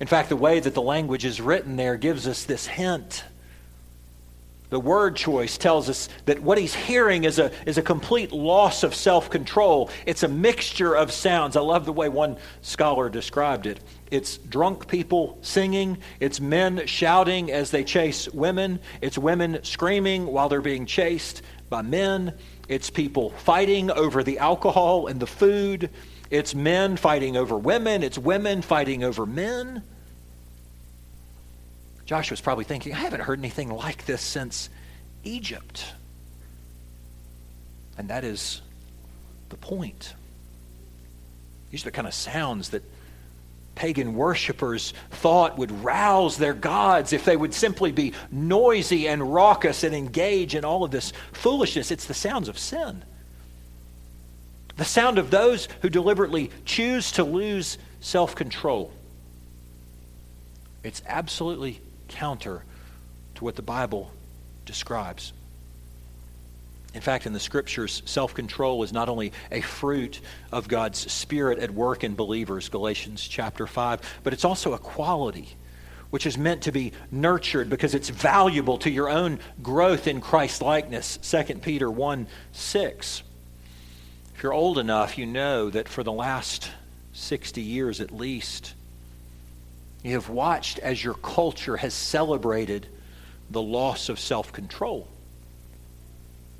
In 0.00 0.06
fact, 0.06 0.28
the 0.28 0.36
way 0.36 0.60
that 0.60 0.74
the 0.74 0.82
language 0.82 1.24
is 1.24 1.40
written 1.40 1.76
there 1.76 1.96
gives 1.96 2.26
us 2.26 2.44
this 2.44 2.66
hint 2.66 3.24
the 4.74 4.80
word 4.80 5.14
choice 5.14 5.56
tells 5.56 5.88
us 5.88 6.08
that 6.24 6.42
what 6.42 6.58
he's 6.58 6.74
hearing 6.74 7.22
is 7.22 7.38
a, 7.38 7.52
is 7.64 7.78
a 7.78 7.82
complete 7.82 8.32
loss 8.32 8.82
of 8.82 8.92
self 8.92 9.30
control. 9.30 9.88
It's 10.04 10.24
a 10.24 10.28
mixture 10.28 10.94
of 10.96 11.12
sounds. 11.12 11.54
I 11.54 11.60
love 11.60 11.84
the 11.86 11.92
way 11.92 12.08
one 12.08 12.36
scholar 12.60 13.08
described 13.08 13.66
it. 13.66 13.78
It's 14.10 14.36
drunk 14.36 14.88
people 14.88 15.38
singing, 15.42 15.98
it's 16.18 16.40
men 16.40 16.86
shouting 16.86 17.52
as 17.52 17.70
they 17.70 17.84
chase 17.84 18.28
women, 18.30 18.80
it's 19.00 19.16
women 19.16 19.60
screaming 19.62 20.26
while 20.26 20.48
they're 20.48 20.60
being 20.60 20.86
chased 20.86 21.42
by 21.70 21.82
men, 21.82 22.34
it's 22.68 22.90
people 22.90 23.30
fighting 23.30 23.92
over 23.92 24.24
the 24.24 24.40
alcohol 24.40 25.06
and 25.06 25.20
the 25.20 25.26
food, 25.28 25.88
it's 26.30 26.52
men 26.52 26.96
fighting 26.96 27.36
over 27.36 27.56
women, 27.56 28.02
it's 28.02 28.18
women 28.18 28.60
fighting 28.60 29.04
over 29.04 29.24
men. 29.24 29.84
Joshua's 32.06 32.40
probably 32.40 32.64
thinking, 32.64 32.92
I 32.92 32.98
haven't 32.98 33.20
heard 33.20 33.38
anything 33.38 33.70
like 33.70 34.04
this 34.06 34.20
since 34.20 34.68
Egypt. 35.22 35.84
And 37.96 38.08
that 38.08 38.24
is 38.24 38.60
the 39.48 39.56
point. 39.56 40.14
These 41.70 41.82
are 41.82 41.86
the 41.86 41.92
kind 41.92 42.06
of 42.06 42.14
sounds 42.14 42.70
that 42.70 42.82
pagan 43.74 44.14
worshippers 44.14 44.94
thought 45.10 45.58
would 45.58 45.72
rouse 45.82 46.36
their 46.36 46.54
gods 46.54 47.12
if 47.12 47.24
they 47.24 47.36
would 47.36 47.52
simply 47.54 47.90
be 47.90 48.12
noisy 48.30 49.08
and 49.08 49.34
raucous 49.34 49.82
and 49.82 49.94
engage 49.94 50.54
in 50.54 50.64
all 50.64 50.84
of 50.84 50.90
this 50.90 51.12
foolishness. 51.32 51.90
It's 51.90 52.06
the 52.06 52.14
sounds 52.14 52.48
of 52.48 52.58
sin. 52.58 53.02
The 54.76 54.84
sound 54.84 55.18
of 55.18 55.30
those 55.30 55.68
who 55.82 55.88
deliberately 55.88 56.50
choose 56.64 57.12
to 57.12 57.24
lose 57.24 57.78
self 58.00 58.34
control. 58.34 58.92
It's 60.82 61.02
absolutely 61.06 61.80
counter 62.08 62.64
to 63.36 63.44
what 63.44 63.56
the 63.56 63.62
Bible 63.62 64.10
describes. 64.64 65.32
In 66.94 67.00
fact, 67.00 67.26
in 67.26 67.32
the 67.32 67.40
scriptures, 67.40 68.02
self 68.04 68.34
control 68.34 68.82
is 68.84 68.92
not 68.92 69.08
only 69.08 69.32
a 69.50 69.60
fruit 69.60 70.20
of 70.52 70.68
God's 70.68 71.10
Spirit 71.10 71.58
at 71.58 71.72
work 71.72 72.04
in 72.04 72.14
believers, 72.14 72.68
Galatians 72.68 73.26
chapter 73.26 73.66
5, 73.66 74.00
but 74.22 74.32
it's 74.32 74.44
also 74.44 74.74
a 74.74 74.78
quality 74.78 75.56
which 76.10 76.26
is 76.26 76.38
meant 76.38 76.62
to 76.62 76.70
be 76.70 76.92
nurtured 77.10 77.68
because 77.68 77.92
it's 77.92 78.08
valuable 78.08 78.78
to 78.78 78.88
your 78.88 79.08
own 79.08 79.40
growth 79.60 80.06
in 80.06 80.20
Christ 80.20 80.62
likeness. 80.62 81.18
2 81.28 81.56
Peter 81.56 81.90
1 81.90 82.28
6. 82.52 83.22
If 84.36 84.42
you're 84.44 84.52
old 84.52 84.78
enough, 84.78 85.18
you 85.18 85.26
know 85.26 85.70
that 85.70 85.88
for 85.88 86.04
the 86.04 86.12
last 86.12 86.70
60 87.14 87.60
years 87.60 88.00
at 88.00 88.12
least, 88.12 88.74
you 90.04 90.12
have 90.12 90.28
watched 90.28 90.78
as 90.78 91.02
your 91.02 91.14
culture 91.14 91.78
has 91.78 91.94
celebrated 91.94 92.86
the 93.50 93.62
loss 93.62 94.10
of 94.10 94.20
self 94.20 94.52
control. 94.52 95.08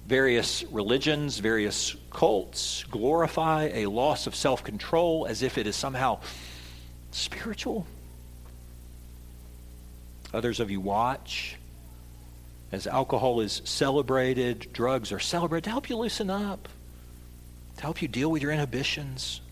Various 0.07 0.65
religions, 0.65 1.39
various 1.39 1.95
cults 2.11 2.85
glorify 2.91 3.71
a 3.75 3.87
loss 3.87 4.27
of 4.27 4.35
self 4.35 4.65
control 4.65 5.27
as 5.27 5.43
if 5.43 5.59
it 5.59 5.67
is 5.67 5.77
somehow 5.77 6.21
spiritual. 7.11 7.87
Others 10.33 10.59
of 10.59 10.71
you 10.71 10.81
watch 10.81 11.57
as 12.73 12.87
alcohol 12.87 13.41
is 13.41 13.61
celebrated, 13.65 14.73
drugs 14.73 15.13
are 15.13 15.21
celebrated 15.21 15.65
to 15.65 15.71
help 15.71 15.89
you 15.89 15.97
loosen 15.97 16.31
up, 16.31 16.69
to 17.77 17.83
help 17.83 18.01
you 18.01 18.09
deal 18.09 18.31
with 18.31 18.43
your 18.43 18.51
inhibitions. 18.51 19.43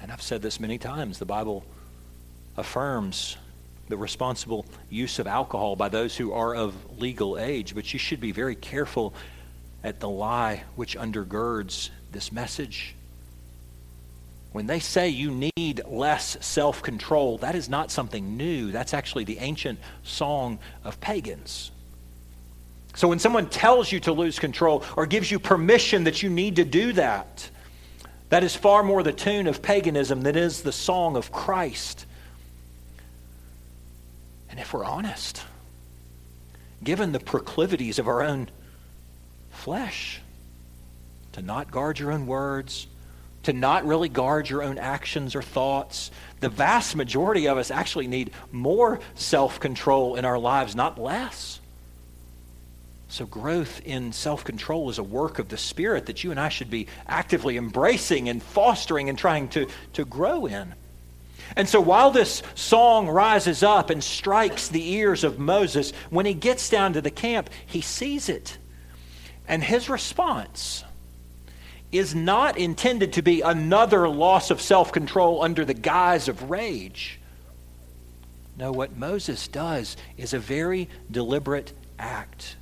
And 0.00 0.10
I've 0.10 0.22
said 0.22 0.40
this 0.40 0.60
many 0.60 0.78
times 0.78 1.18
the 1.18 1.26
Bible 1.26 1.64
affirms 2.56 3.36
the 3.88 3.96
responsible 3.96 4.64
use 4.88 5.18
of 5.18 5.26
alcohol 5.26 5.76
by 5.76 5.88
those 5.88 6.16
who 6.16 6.32
are 6.32 6.54
of 6.54 6.74
legal 7.00 7.38
age, 7.38 7.74
but 7.74 7.92
you 7.92 7.98
should 7.98 8.20
be 8.20 8.32
very 8.32 8.54
careful 8.54 9.12
at 9.82 10.00
the 10.00 10.08
lie 10.08 10.62
which 10.76 10.96
undergirds 10.96 11.90
this 12.12 12.30
message. 12.32 12.94
When 14.52 14.66
they 14.66 14.80
say 14.80 15.08
you 15.08 15.50
need 15.56 15.82
less 15.86 16.36
self 16.44 16.82
control, 16.82 17.38
that 17.38 17.54
is 17.54 17.68
not 17.68 17.90
something 17.90 18.36
new. 18.36 18.72
That's 18.72 18.94
actually 18.94 19.24
the 19.24 19.38
ancient 19.38 19.78
song 20.02 20.58
of 20.84 21.00
pagans. 21.00 21.70
So 22.94 23.06
when 23.08 23.20
someone 23.20 23.48
tells 23.48 23.92
you 23.92 24.00
to 24.00 24.12
lose 24.12 24.38
control 24.38 24.84
or 24.96 25.06
gives 25.06 25.30
you 25.30 25.38
permission 25.38 26.04
that 26.04 26.22
you 26.22 26.30
need 26.30 26.56
to 26.56 26.64
do 26.64 26.92
that, 26.94 27.48
that 28.30 28.42
is 28.42 28.56
far 28.56 28.82
more 28.82 29.02
the 29.02 29.12
tune 29.12 29.46
of 29.46 29.62
paganism 29.62 30.22
than 30.22 30.36
is 30.36 30.62
the 30.62 30.72
song 30.72 31.16
of 31.16 31.30
Christ. 31.30 32.06
And 34.50 34.58
if 34.58 34.72
we're 34.72 34.84
honest, 34.84 35.44
given 36.82 37.12
the 37.12 37.20
proclivities 37.20 37.98
of 37.98 38.08
our 38.08 38.22
own 38.22 38.48
flesh, 39.50 40.20
to 41.32 41.42
not 41.42 41.70
guard 41.70 41.98
your 41.98 42.10
own 42.12 42.26
words, 42.26 42.88
to 43.44 43.52
not 43.52 43.86
really 43.86 44.08
guard 44.08 44.50
your 44.50 44.62
own 44.62 44.78
actions 44.78 45.34
or 45.34 45.42
thoughts, 45.42 46.10
the 46.40 46.48
vast 46.48 46.96
majority 46.96 47.46
of 47.46 47.56
us 47.56 47.70
actually 47.70 48.06
need 48.06 48.32
more 48.52 49.00
self 49.14 49.60
control 49.60 50.16
in 50.16 50.24
our 50.24 50.38
lives, 50.38 50.74
not 50.74 51.00
less. 51.00 51.60
So, 53.08 53.26
growth 53.26 53.80
in 53.84 54.12
self 54.12 54.44
control 54.44 54.90
is 54.90 54.98
a 54.98 55.02
work 55.02 55.38
of 55.38 55.48
the 55.48 55.56
Spirit 55.56 56.06
that 56.06 56.22
you 56.22 56.30
and 56.30 56.38
I 56.38 56.48
should 56.48 56.70
be 56.70 56.86
actively 57.06 57.56
embracing 57.56 58.28
and 58.28 58.42
fostering 58.42 59.08
and 59.08 59.18
trying 59.18 59.48
to, 59.50 59.68
to 59.94 60.04
grow 60.04 60.46
in. 60.46 60.74
And 61.56 61.68
so 61.68 61.80
while 61.80 62.10
this 62.10 62.42
song 62.54 63.08
rises 63.08 63.62
up 63.62 63.90
and 63.90 64.02
strikes 64.02 64.68
the 64.68 64.92
ears 64.92 65.24
of 65.24 65.38
Moses, 65.38 65.92
when 66.10 66.26
he 66.26 66.34
gets 66.34 66.70
down 66.70 66.92
to 66.92 67.00
the 67.00 67.10
camp, 67.10 67.50
he 67.66 67.80
sees 67.80 68.28
it. 68.28 68.58
And 69.48 69.62
his 69.64 69.88
response 69.88 70.84
is 71.92 72.14
not 72.14 72.56
intended 72.56 73.14
to 73.14 73.22
be 73.22 73.40
another 73.40 74.08
loss 74.08 74.50
of 74.50 74.60
self 74.60 74.92
control 74.92 75.42
under 75.42 75.64
the 75.64 75.74
guise 75.74 76.28
of 76.28 76.50
rage. 76.50 77.18
No, 78.56 78.72
what 78.72 78.96
Moses 78.96 79.48
does 79.48 79.96
is 80.16 80.34
a 80.34 80.38
very 80.38 80.88
deliberate 81.10 81.72
act. 81.98 82.56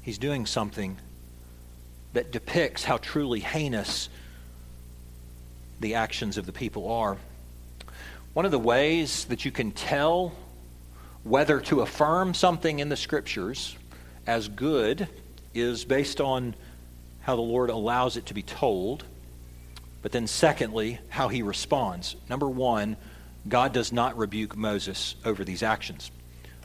He's 0.00 0.18
doing 0.18 0.46
something 0.46 0.98
that 2.12 2.32
depicts 2.32 2.84
how 2.84 2.98
truly 2.98 3.40
heinous 3.40 4.08
the 5.80 5.94
actions 5.94 6.36
of 6.36 6.46
the 6.46 6.52
people 6.52 6.90
are. 6.90 7.16
One 8.34 8.44
of 8.44 8.50
the 8.50 8.58
ways 8.58 9.24
that 9.26 9.44
you 9.44 9.50
can 9.50 9.72
tell 9.72 10.32
whether 11.24 11.60
to 11.60 11.80
affirm 11.80 12.34
something 12.34 12.78
in 12.78 12.88
the 12.88 12.96
scriptures 12.96 13.76
as 14.26 14.48
good 14.48 15.08
is 15.54 15.84
based 15.84 16.20
on 16.20 16.54
how 17.20 17.36
the 17.36 17.42
Lord 17.42 17.70
allows 17.70 18.16
it 18.16 18.26
to 18.26 18.34
be 18.34 18.42
told. 18.42 19.04
But 20.00 20.12
then, 20.12 20.26
secondly, 20.26 20.98
how 21.08 21.28
he 21.28 21.42
responds. 21.42 22.16
Number 22.28 22.48
one, 22.48 22.96
God 23.48 23.72
does 23.72 23.92
not 23.92 24.16
rebuke 24.16 24.56
Moses 24.56 25.14
over 25.24 25.44
these 25.44 25.62
actions. 25.62 26.10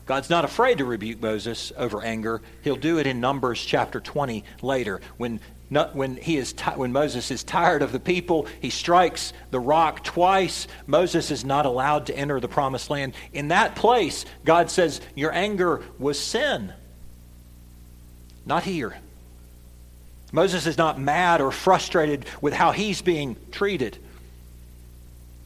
God's 0.07 0.29
not 0.29 0.45
afraid 0.45 0.77
to 0.79 0.85
rebuke 0.85 1.21
Moses 1.21 1.73
over 1.77 2.01
anger. 2.01 2.41
He'll 2.63 2.77
do 2.77 2.97
it 2.97 3.05
in 3.05 3.19
Numbers 3.19 3.63
chapter 3.63 3.99
20 3.99 4.43
later 4.61 5.01
when 5.17 5.39
not 5.69 5.93
when, 5.95 6.15
he 6.15 6.37
is 6.37 6.53
when 6.75 6.93
Moses 6.93 7.29
is 7.29 7.43
tired 7.43 7.81
of 7.81 7.91
the 7.91 7.99
people, 7.99 8.47
he 8.61 8.69
strikes 8.69 9.33
the 9.51 9.59
rock 9.59 10.01
twice. 10.01 10.65
Moses 10.85 11.29
is 11.29 11.43
not 11.43 11.65
allowed 11.65 12.05
to 12.05 12.17
enter 12.17 12.39
the 12.39 12.47
promised 12.47 12.89
land. 12.89 13.13
In 13.33 13.49
that 13.49 13.75
place, 13.75 14.23
God 14.45 14.71
says, 14.71 15.01
Your 15.13 15.33
anger 15.33 15.83
was 15.99 16.17
sin. 16.17 16.71
Not 18.45 18.63
here. 18.63 18.97
Moses 20.31 20.65
is 20.67 20.77
not 20.77 20.99
mad 20.99 21.41
or 21.41 21.51
frustrated 21.51 22.25
with 22.39 22.53
how 22.53 22.71
he's 22.71 23.01
being 23.01 23.35
treated. 23.51 23.97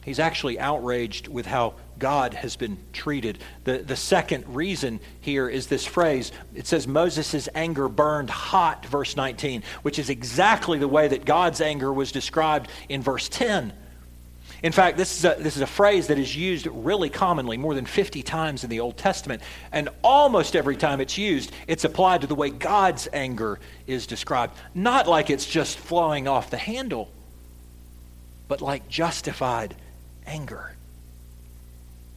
He's 0.04 0.20
actually 0.20 0.58
outraged 0.58 1.26
with 1.26 1.46
how 1.46 1.74
God 2.02 2.34
has 2.34 2.56
been 2.56 2.78
treated. 2.92 3.38
The, 3.62 3.78
the 3.78 3.94
second 3.94 4.56
reason 4.56 4.98
here 5.20 5.48
is 5.48 5.68
this 5.68 5.86
phrase. 5.86 6.32
It 6.52 6.66
says 6.66 6.88
Moses' 6.88 7.48
anger 7.54 7.88
burned 7.88 8.28
hot, 8.28 8.84
verse 8.86 9.16
19, 9.16 9.62
which 9.82 10.00
is 10.00 10.10
exactly 10.10 10.80
the 10.80 10.88
way 10.88 11.06
that 11.06 11.24
God's 11.24 11.60
anger 11.60 11.92
was 11.92 12.10
described 12.10 12.68
in 12.88 13.02
verse 13.02 13.28
10. 13.28 13.72
In 14.64 14.72
fact, 14.72 14.96
this 14.96 15.16
is, 15.16 15.24
a, 15.24 15.36
this 15.38 15.54
is 15.54 15.62
a 15.62 15.66
phrase 15.66 16.08
that 16.08 16.18
is 16.18 16.36
used 16.36 16.66
really 16.66 17.08
commonly, 17.08 17.56
more 17.56 17.72
than 17.72 17.86
50 17.86 18.24
times 18.24 18.64
in 18.64 18.70
the 18.70 18.80
Old 18.80 18.96
Testament. 18.96 19.40
And 19.70 19.88
almost 20.02 20.56
every 20.56 20.76
time 20.76 21.00
it's 21.00 21.16
used, 21.16 21.52
it's 21.68 21.84
applied 21.84 22.22
to 22.22 22.26
the 22.26 22.34
way 22.34 22.50
God's 22.50 23.08
anger 23.12 23.60
is 23.86 24.08
described. 24.08 24.56
Not 24.74 25.06
like 25.06 25.30
it's 25.30 25.46
just 25.46 25.78
flowing 25.78 26.26
off 26.26 26.50
the 26.50 26.56
handle, 26.56 27.12
but 28.48 28.60
like 28.60 28.88
justified 28.88 29.76
anger. 30.26 30.74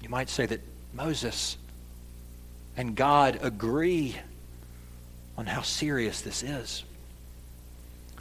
You 0.06 0.10
might 0.10 0.30
say 0.30 0.46
that 0.46 0.62
Moses 0.94 1.58
and 2.78 2.96
God 2.96 3.40
agree 3.42 4.16
on 5.36 5.48
how 5.48 5.64
serious 5.64 6.22
this 6.22 6.44
is. 6.44 6.84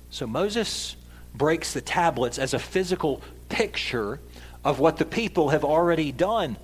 So 0.09 0.26
Moses 0.26 0.97
breaks 1.35 1.75
the 1.75 1.83
tablets 1.83 2.38
as 2.38 2.55
a 2.55 2.59
physical 2.59 3.21
picture 3.50 4.19
of 4.64 4.81
what 4.81 4.97
the 4.97 5.05
people 5.05 5.50
have 5.50 5.62
already 5.62 6.11
done. 6.11 6.57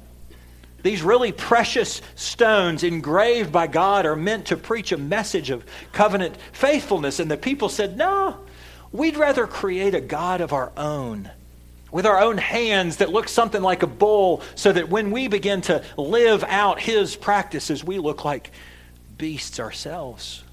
These 0.83 1.03
really 1.03 1.33
precious 1.33 2.01
stones 2.15 2.83
engraved 2.83 3.53
by 3.53 3.67
God 3.67 4.07
are 4.07 4.17
meant 4.17 4.47
to 4.47 4.57
preach 4.57 4.91
a 4.91 4.97
message 4.97 5.51
of 5.51 5.67
covenant 5.93 6.35
faithfulness. 6.53 7.21
And 7.21 7.31
the 7.31 7.37
people 7.37 7.69
said, 7.69 7.99
No, 7.99 8.39
we'd 8.91 9.19
rather 9.19 9.47
create 9.47 9.95
a 9.95 10.01
God 10.01 10.41
of 10.41 10.55
our 10.55 10.73
own 10.79 11.31
with 11.93 12.07
our 12.07 12.21
own 12.21 12.39
hands 12.39 12.99
that 12.99 13.11
look 13.11 13.29
something 13.29 13.63
like 13.63 13.83
a 13.83 13.87
bull 13.87 14.43
so 14.55 14.73
that 14.73 14.89
when 14.89 15.11
we 15.11 15.29
begin 15.29 15.61
to 15.63 15.85
live 15.97 16.45
out 16.45 16.81
his 16.81 17.17
practices, 17.17 17.85
we 17.85 17.99
look 17.99 18.25
like 18.25 18.51
beasts 19.19 19.61
ourselves. 19.61 20.45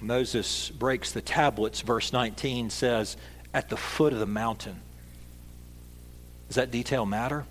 Moses 0.00 0.70
breaks 0.70 1.12
the 1.12 1.22
tablets, 1.22 1.80
verse 1.80 2.12
19 2.12 2.70
says, 2.70 3.16
at 3.54 3.68
the 3.68 3.76
foot 3.76 4.12
of 4.12 4.18
the 4.18 4.26
mountain. 4.26 4.80
Does 6.48 6.56
that 6.56 6.70
detail 6.70 7.06
matter? 7.06 7.46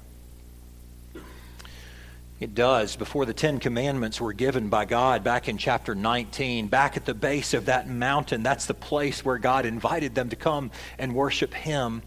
It 2.39 2.53
does. 2.53 2.97
Before 2.97 3.25
the 3.25 3.33
Ten 3.33 3.59
Commandments 3.59 4.19
were 4.19 4.33
given 4.33 4.67
by 4.67 4.83
God 4.83 5.23
back 5.23 5.47
in 5.47 5.57
chapter 5.57 5.95
19, 5.95 6.67
back 6.67 6.97
at 6.97 7.05
the 7.05 7.13
base 7.13 7.53
of 7.53 7.67
that 7.67 7.87
mountain, 7.87 8.43
that's 8.43 8.65
the 8.65 8.73
place 8.73 9.23
where 9.23 9.37
God 9.37 9.65
invited 9.65 10.15
them 10.15 10.29
to 10.29 10.35
come 10.35 10.71
and 10.99 11.15
worship 11.15 11.53
Him. 11.53 12.01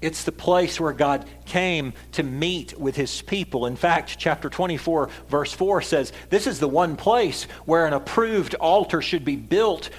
It's 0.00 0.24
the 0.24 0.32
place 0.32 0.80
where 0.80 0.94
God 0.94 1.26
came 1.44 1.92
to 2.12 2.22
meet 2.22 2.78
with 2.78 2.96
His 2.96 3.20
people. 3.20 3.66
In 3.66 3.76
fact, 3.76 4.18
chapter 4.18 4.48
24, 4.48 5.10
verse 5.28 5.52
4 5.52 5.82
says, 5.82 6.12
This 6.30 6.46
is 6.46 6.58
the 6.58 6.68
one 6.68 6.96
place 6.96 7.44
where 7.66 7.86
an 7.86 7.92
approved 7.92 8.54
altar 8.54 9.02
should 9.02 9.26
be 9.26 9.36
built 9.36 9.90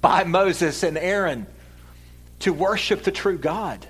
by 0.00 0.24
Moses 0.24 0.82
and 0.82 0.98
Aaron 0.98 1.46
to 2.40 2.52
worship 2.52 3.04
the 3.04 3.12
true 3.12 3.38
God. 3.38 3.86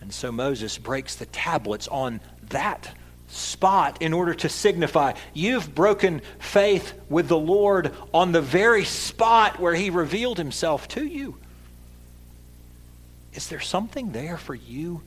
And 0.00 0.12
so 0.12 0.32
Moses 0.32 0.78
breaks 0.78 1.16
the 1.16 1.26
tablets 1.26 1.88
on 1.88 2.20
that 2.48 2.90
spot 3.28 4.02
in 4.02 4.12
order 4.12 4.34
to 4.34 4.48
signify 4.48 5.12
you've 5.34 5.74
broken 5.74 6.20
faith 6.38 6.94
with 7.08 7.28
the 7.28 7.38
Lord 7.38 7.94
on 8.12 8.32
the 8.32 8.40
very 8.40 8.84
spot 8.84 9.60
where 9.60 9.74
he 9.74 9.90
revealed 9.90 10.38
himself 10.38 10.88
to 10.88 11.04
you. 11.04 11.36
Is 13.32 13.48
there 13.48 13.60
something 13.60 14.10
there 14.12 14.36
for 14.36 14.54
you 14.54 15.02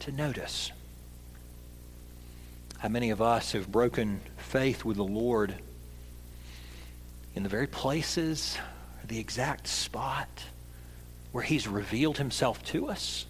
to 0.00 0.12
notice? 0.12 0.72
How 2.78 2.88
many 2.88 3.10
of 3.10 3.22
us 3.22 3.52
have 3.52 3.70
broken 3.70 4.20
faith 4.36 4.84
with 4.84 4.96
the 4.96 5.04
Lord 5.04 5.54
in 7.34 7.42
the 7.42 7.48
very 7.48 7.66
places, 7.66 8.58
the 9.06 9.18
exact 9.18 9.68
spot 9.68 10.28
where 11.30 11.44
he's 11.44 11.68
revealed 11.68 12.18
himself 12.18 12.64
to 12.66 12.88
us? 12.88 13.26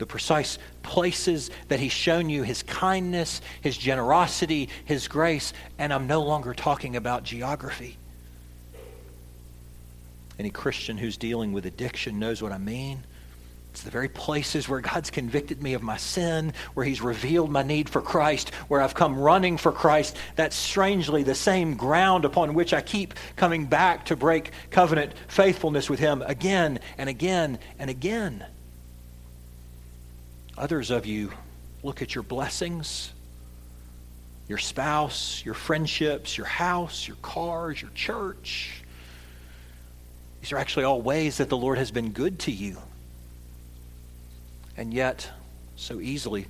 The 0.00 0.06
precise 0.06 0.58
places 0.82 1.50
that 1.68 1.78
He's 1.78 1.92
shown 1.92 2.28
you 2.28 2.42
His 2.42 2.64
kindness, 2.64 3.40
His 3.60 3.76
generosity, 3.76 4.70
His 4.86 5.06
grace, 5.06 5.52
and 5.78 5.92
I'm 5.92 6.08
no 6.08 6.22
longer 6.22 6.54
talking 6.54 6.96
about 6.96 7.22
geography. 7.22 7.96
Any 10.38 10.50
Christian 10.50 10.96
who's 10.96 11.18
dealing 11.18 11.52
with 11.52 11.66
addiction 11.66 12.18
knows 12.18 12.42
what 12.42 12.50
I 12.50 12.56
mean. 12.56 13.04
It's 13.72 13.82
the 13.82 13.90
very 13.90 14.08
places 14.08 14.70
where 14.70 14.80
God's 14.80 15.10
convicted 15.10 15.62
me 15.62 15.74
of 15.74 15.82
my 15.82 15.98
sin, 15.98 16.54
where 16.72 16.86
He's 16.86 17.02
revealed 17.02 17.50
my 17.50 17.62
need 17.62 17.90
for 17.90 18.00
Christ, 18.00 18.54
where 18.68 18.80
I've 18.80 18.94
come 18.94 19.20
running 19.20 19.58
for 19.58 19.70
Christ. 19.70 20.16
That's 20.34 20.56
strangely 20.56 21.24
the 21.24 21.34
same 21.34 21.76
ground 21.76 22.24
upon 22.24 22.54
which 22.54 22.72
I 22.72 22.80
keep 22.80 23.12
coming 23.36 23.66
back 23.66 24.06
to 24.06 24.16
break 24.16 24.52
covenant 24.70 25.12
faithfulness 25.28 25.90
with 25.90 26.00
Him 26.00 26.22
again 26.22 26.80
and 26.96 27.10
again 27.10 27.58
and 27.78 27.90
again. 27.90 28.46
Others 30.60 30.90
of 30.90 31.06
you 31.06 31.32
look 31.82 32.02
at 32.02 32.14
your 32.14 32.22
blessings, 32.22 33.12
your 34.46 34.58
spouse, 34.58 35.42
your 35.42 35.54
friendships, 35.54 36.36
your 36.36 36.46
house, 36.46 37.08
your 37.08 37.16
cars, 37.22 37.80
your 37.80 37.90
church. 37.94 38.82
These 40.42 40.52
are 40.52 40.58
actually 40.58 40.84
all 40.84 41.00
ways 41.00 41.38
that 41.38 41.48
the 41.48 41.56
Lord 41.56 41.78
has 41.78 41.90
been 41.90 42.10
good 42.10 42.40
to 42.40 42.52
you. 42.52 42.76
And 44.76 44.92
yet, 44.92 45.30
so 45.76 45.98
easily, 45.98 46.46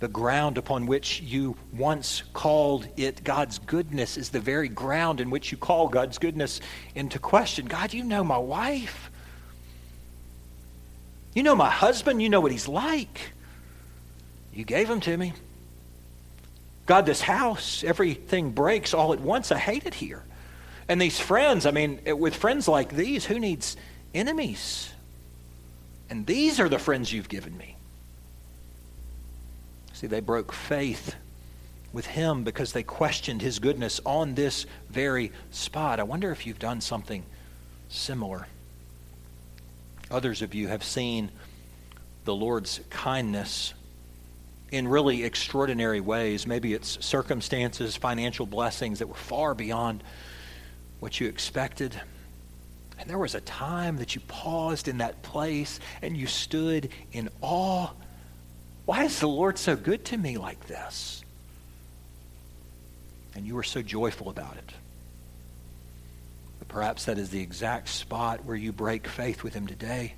the 0.00 0.08
ground 0.08 0.56
upon 0.56 0.86
which 0.86 1.20
you 1.20 1.54
once 1.74 2.22
called 2.32 2.88
it 2.96 3.22
God's 3.22 3.58
goodness 3.58 4.16
is 4.16 4.30
the 4.30 4.40
very 4.40 4.70
ground 4.70 5.20
in 5.20 5.28
which 5.28 5.52
you 5.52 5.58
call 5.58 5.88
God's 5.88 6.16
goodness 6.16 6.62
into 6.94 7.18
question. 7.18 7.66
God, 7.66 7.92
you 7.92 8.04
know 8.04 8.24
my 8.24 8.38
wife. 8.38 9.10
You 11.36 11.42
know 11.42 11.54
my 11.54 11.68
husband. 11.68 12.22
You 12.22 12.30
know 12.30 12.40
what 12.40 12.50
he's 12.50 12.66
like. 12.66 13.20
You 14.54 14.64
gave 14.64 14.88
him 14.88 15.00
to 15.00 15.14
me. 15.18 15.34
God, 16.86 17.04
this 17.04 17.20
house, 17.20 17.84
everything 17.84 18.52
breaks 18.52 18.94
all 18.94 19.12
at 19.12 19.20
once. 19.20 19.52
I 19.52 19.58
hate 19.58 19.84
it 19.84 19.92
here. 19.92 20.24
And 20.88 20.98
these 20.98 21.20
friends, 21.20 21.66
I 21.66 21.72
mean, 21.72 22.00
eh, 22.06 22.12
with 22.12 22.34
friends 22.34 22.68
like 22.68 22.88
these, 22.88 23.26
who 23.26 23.38
needs 23.38 23.76
enemies? 24.14 24.90
And 26.08 26.24
these 26.24 26.58
are 26.58 26.70
the 26.70 26.78
friends 26.78 27.12
you've 27.12 27.28
given 27.28 27.54
me. 27.58 27.76
See, 29.92 30.06
they 30.06 30.20
broke 30.20 30.54
faith 30.54 31.16
with 31.92 32.06
him 32.06 32.44
because 32.44 32.72
they 32.72 32.82
questioned 32.82 33.42
his 33.42 33.58
goodness 33.58 34.00
on 34.06 34.36
this 34.36 34.64
very 34.88 35.32
spot. 35.50 36.00
I 36.00 36.04
wonder 36.04 36.32
if 36.32 36.46
you've 36.46 36.58
done 36.58 36.80
something 36.80 37.24
similar. 37.90 38.46
Others 40.10 40.42
of 40.42 40.54
you 40.54 40.68
have 40.68 40.84
seen 40.84 41.30
the 42.24 42.34
Lord's 42.34 42.80
kindness 42.90 43.74
in 44.70 44.88
really 44.88 45.24
extraordinary 45.24 46.00
ways. 46.00 46.46
Maybe 46.46 46.74
it's 46.74 47.04
circumstances, 47.04 47.96
financial 47.96 48.46
blessings 48.46 48.98
that 48.98 49.08
were 49.08 49.14
far 49.14 49.54
beyond 49.54 50.02
what 51.00 51.20
you 51.20 51.28
expected. 51.28 51.98
And 52.98 53.10
there 53.10 53.18
was 53.18 53.34
a 53.34 53.40
time 53.42 53.98
that 53.98 54.14
you 54.14 54.20
paused 54.22 54.88
in 54.88 54.98
that 54.98 55.22
place 55.22 55.80
and 56.02 56.16
you 56.16 56.26
stood 56.26 56.88
in 57.12 57.28
awe. 57.40 57.90
Why 58.86 59.04
is 59.04 59.20
the 59.20 59.28
Lord 59.28 59.58
so 59.58 59.76
good 59.76 60.04
to 60.06 60.16
me 60.16 60.38
like 60.38 60.66
this? 60.66 61.22
And 63.34 63.46
you 63.46 63.54
were 63.54 63.62
so 63.62 63.82
joyful 63.82 64.28
about 64.30 64.56
it. 64.56 64.72
Perhaps 66.68 67.06
that 67.06 67.18
is 67.18 67.30
the 67.30 67.40
exact 67.40 67.88
spot 67.88 68.44
where 68.44 68.56
you 68.56 68.72
break 68.72 69.06
faith 69.06 69.42
with 69.42 69.54
Him 69.54 69.66
today. 69.66 70.14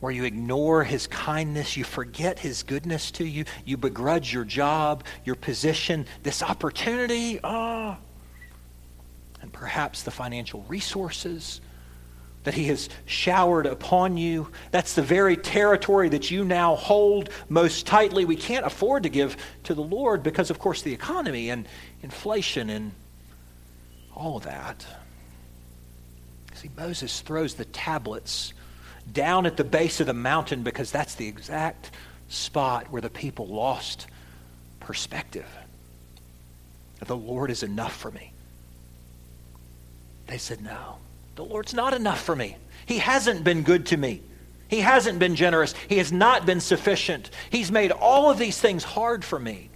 Where 0.00 0.12
you 0.12 0.24
ignore 0.24 0.82
His 0.82 1.06
kindness, 1.06 1.76
you 1.76 1.84
forget 1.84 2.38
His 2.38 2.62
goodness 2.62 3.10
to 3.12 3.24
you, 3.24 3.44
you 3.64 3.76
begrudge 3.76 4.32
your 4.32 4.44
job, 4.44 5.04
your 5.24 5.36
position, 5.36 6.06
this 6.22 6.42
opportunity, 6.42 7.38
ah, 7.44 7.98
and 9.40 9.52
perhaps 9.52 10.02
the 10.02 10.10
financial 10.10 10.64
resources 10.68 11.60
that 12.44 12.54
He 12.54 12.64
has 12.64 12.88
showered 13.06 13.66
upon 13.66 14.16
you. 14.16 14.48
That's 14.72 14.94
the 14.94 15.02
very 15.02 15.36
territory 15.36 16.08
that 16.08 16.30
you 16.30 16.44
now 16.44 16.74
hold 16.74 17.28
most 17.48 17.86
tightly. 17.86 18.24
We 18.24 18.36
can't 18.36 18.66
afford 18.66 19.04
to 19.04 19.08
give 19.08 19.36
to 19.64 19.74
the 19.74 19.82
Lord 19.82 20.24
because, 20.24 20.50
of 20.50 20.58
course, 20.58 20.82
the 20.82 20.92
economy 20.92 21.50
and 21.50 21.68
inflation 22.02 22.70
and 22.70 22.92
all 24.14 24.40
that. 24.40 24.84
See, 26.62 26.70
Moses 26.76 27.22
throws 27.22 27.54
the 27.54 27.64
tablets 27.64 28.52
down 29.12 29.46
at 29.46 29.56
the 29.56 29.64
base 29.64 29.98
of 29.98 30.06
the 30.06 30.14
mountain 30.14 30.62
because 30.62 30.92
that's 30.92 31.16
the 31.16 31.26
exact 31.26 31.90
spot 32.28 32.88
where 32.92 33.02
the 33.02 33.10
people 33.10 33.48
lost 33.48 34.06
perspective. 34.78 35.48
The 37.04 37.16
Lord 37.16 37.50
is 37.50 37.64
enough 37.64 37.96
for 37.96 38.12
me. 38.12 38.32
They 40.28 40.38
said, 40.38 40.62
No, 40.62 40.98
the 41.34 41.44
Lord's 41.44 41.74
not 41.74 41.94
enough 41.94 42.22
for 42.22 42.36
me. 42.36 42.56
He 42.86 42.98
hasn't 42.98 43.42
been 43.42 43.64
good 43.64 43.86
to 43.86 43.96
me. 43.96 44.22
He 44.68 44.82
hasn't 44.82 45.18
been 45.18 45.34
generous. 45.34 45.74
He 45.88 45.98
has 45.98 46.12
not 46.12 46.46
been 46.46 46.60
sufficient. 46.60 47.30
He's 47.50 47.72
made 47.72 47.90
all 47.90 48.30
of 48.30 48.38
these 48.38 48.60
things 48.60 48.84
hard 48.84 49.24
for 49.24 49.40
me. 49.40 49.68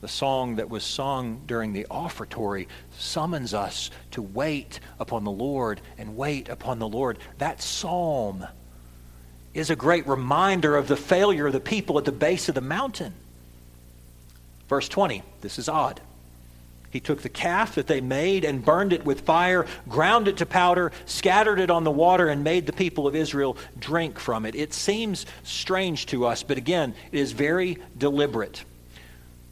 The 0.00 0.08
song 0.08 0.56
that 0.56 0.68
was 0.68 0.84
sung 0.84 1.42
during 1.46 1.72
the 1.72 1.86
offertory 1.90 2.68
summons 2.98 3.54
us 3.54 3.90
to 4.12 4.22
wait 4.22 4.78
upon 5.00 5.24
the 5.24 5.30
Lord 5.30 5.80
and 5.96 6.16
wait 6.16 6.48
upon 6.48 6.78
the 6.78 6.88
Lord. 6.88 7.18
That 7.38 7.62
psalm 7.62 8.46
is 9.54 9.70
a 9.70 9.76
great 9.76 10.06
reminder 10.06 10.76
of 10.76 10.86
the 10.86 10.96
failure 10.96 11.46
of 11.46 11.54
the 11.54 11.60
people 11.60 11.96
at 11.98 12.04
the 12.04 12.12
base 12.12 12.48
of 12.50 12.54
the 12.54 12.60
mountain. 12.60 13.14
Verse 14.68 14.88
20, 14.88 15.22
this 15.40 15.58
is 15.58 15.68
odd. 15.68 16.00
He 16.90 17.00
took 17.00 17.22
the 17.22 17.28
calf 17.28 17.74
that 17.74 17.86
they 17.86 18.00
made 18.00 18.44
and 18.44 18.64
burned 18.64 18.92
it 18.92 19.04
with 19.04 19.22
fire, 19.22 19.66
ground 19.88 20.28
it 20.28 20.36
to 20.38 20.46
powder, 20.46 20.92
scattered 21.04 21.58
it 21.58 21.70
on 21.70 21.84
the 21.84 21.90
water, 21.90 22.28
and 22.28 22.44
made 22.44 22.66
the 22.66 22.72
people 22.72 23.06
of 23.06 23.16
Israel 23.16 23.56
drink 23.78 24.18
from 24.18 24.46
it. 24.46 24.54
It 24.54 24.72
seems 24.72 25.26
strange 25.42 26.06
to 26.06 26.26
us, 26.26 26.42
but 26.42 26.58
again, 26.58 26.94
it 27.12 27.18
is 27.18 27.32
very 27.32 27.78
deliberate. 27.98 28.64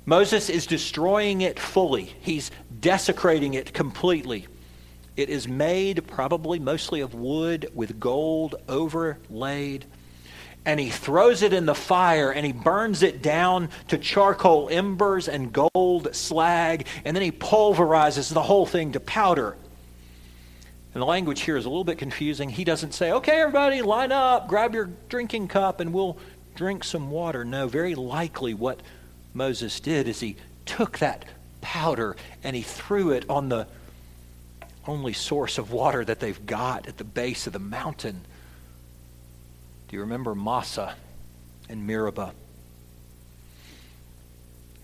Moses 0.06 0.50
is 0.50 0.66
destroying 0.66 1.40
it 1.40 1.58
fully, 1.58 2.14
he's 2.20 2.50
desecrating 2.80 3.54
it 3.54 3.72
completely. 3.72 4.46
It 5.16 5.30
is 5.30 5.46
made 5.46 6.06
probably 6.08 6.58
mostly 6.58 7.00
of 7.00 7.14
wood 7.14 7.70
with 7.72 8.00
gold 8.00 8.56
overlaid. 8.68 9.86
And 10.66 10.80
he 10.80 10.88
throws 10.90 11.42
it 11.42 11.52
in 11.52 11.66
the 11.66 11.74
fire 11.74 12.32
and 12.32 12.44
he 12.44 12.52
burns 12.52 13.02
it 13.02 13.22
down 13.22 13.68
to 13.88 13.98
charcoal 13.98 14.68
embers 14.70 15.28
and 15.28 15.52
gold 15.52 16.14
slag. 16.14 16.86
And 17.04 17.14
then 17.14 17.22
he 17.22 17.30
pulverizes 17.30 18.32
the 18.32 18.42
whole 18.42 18.66
thing 18.66 18.92
to 18.92 19.00
powder. 19.00 19.56
And 20.94 21.02
the 21.02 21.06
language 21.06 21.42
here 21.42 21.56
is 21.56 21.64
a 21.64 21.68
little 21.68 21.84
bit 21.84 21.98
confusing. 21.98 22.48
He 22.48 22.64
doesn't 22.64 22.92
say, 22.92 23.12
okay, 23.12 23.40
everybody, 23.40 23.82
line 23.82 24.10
up, 24.10 24.48
grab 24.48 24.74
your 24.74 24.90
drinking 25.08 25.48
cup, 25.48 25.80
and 25.80 25.92
we'll 25.92 26.18
drink 26.54 26.84
some 26.84 27.10
water. 27.10 27.44
No, 27.44 27.66
very 27.66 27.94
likely 27.94 28.54
what 28.54 28.80
Moses 29.34 29.80
did 29.80 30.06
is 30.06 30.20
he 30.20 30.36
took 30.64 30.98
that 30.98 31.24
powder 31.60 32.16
and 32.44 32.54
he 32.54 32.62
threw 32.62 33.10
it 33.10 33.28
on 33.28 33.48
the 33.48 33.66
only 34.86 35.12
source 35.12 35.58
of 35.58 35.72
water 35.72 36.04
that 36.04 36.20
they've 36.20 36.46
got 36.46 36.86
at 36.86 36.96
the 36.96 37.04
base 37.04 37.46
of 37.46 37.52
the 37.52 37.58
mountain. 37.58 38.24
Do 39.88 39.96
you 39.96 40.00
remember 40.00 40.34
Massah 40.34 40.94
and 41.68 41.86
Meribah? 41.86 42.32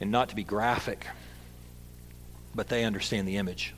And 0.01 0.11
not 0.11 0.31
to 0.31 0.37
be 0.37 0.45
graphic, 0.45 1.07
but 2.55 2.69
they 2.69 2.85
understand 2.85 3.29
the 3.29 3.37
image. 3.37 3.75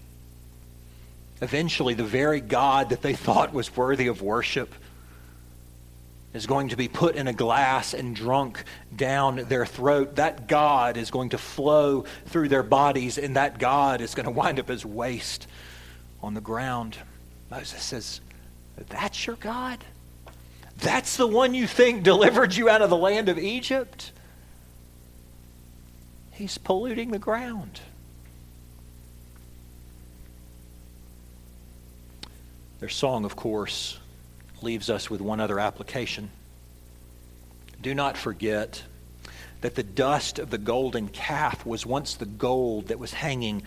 Eventually, 1.40 1.94
the 1.94 2.04
very 2.04 2.40
God 2.40 2.90
that 2.90 3.02
they 3.02 3.14
thought 3.14 3.52
was 3.52 3.76
worthy 3.76 4.06
of 4.06 4.22
worship 4.22 4.72
is 6.35 6.47
going 6.47 6.71
to 6.71 6.77
be 6.77 6.88
put 6.88 7.14
in 7.14 7.29
a 7.29 7.33
glass 7.33 7.92
and 7.95 8.16
drunk 8.16 8.64
down 8.95 9.37
their 9.49 9.66
throat. 9.66 10.16
That 10.16 10.49
God 10.49 10.97
is 10.97 11.11
going 11.11 11.31
to 11.31 11.38
flow 11.38 12.05
through 12.27 12.49
their 12.49 12.62
bodies, 12.62 13.18
and 13.18 13.37
that 13.37 13.59
God 13.59 14.01
is 14.01 14.14
going 14.14 14.25
to 14.25 14.33
wind 14.33 14.59
up 14.59 14.71
as 14.71 14.85
waste 14.85 15.47
on 16.23 16.35
the 16.35 16.40
ground. 16.40 16.97
Moses 17.51 17.83
says, 17.83 18.21
That's 18.88 19.27
your 19.27 19.37
God? 19.37 19.85
That's 20.79 21.16
the 21.16 21.27
one 21.27 21.55
you 21.55 21.66
think 21.66 22.03
delivered 22.03 22.55
you 22.55 22.68
out 22.68 22.83
of 22.83 22.90
the 22.90 22.97
land 22.97 23.29
of 23.29 23.38
Egypt? 23.38 24.11
He's 26.33 26.59
polluting 26.59 27.11
the 27.11 27.18
ground. 27.18 27.81
Their 32.81 32.88
song, 32.88 33.25
of 33.25 33.37
course, 33.37 33.99
leaves 34.62 34.90
us 34.90 35.11
with 35.11 35.20
one 35.20 35.40
other 35.40 35.59
application. 35.59 36.31
Do 37.81 37.94
not 37.94 38.16
forget 38.16 38.83
that 39.61 39.75
the 39.75 39.83
dust 39.83 40.38
of 40.38 40.51
the 40.51 40.59
golden 40.59 41.09
calf 41.09 41.64
was 41.64 41.87
once 41.87 42.14
the 42.14 42.27
gold 42.27 42.88
that 42.88 42.98
was 42.98 43.12
hanging 43.12 43.62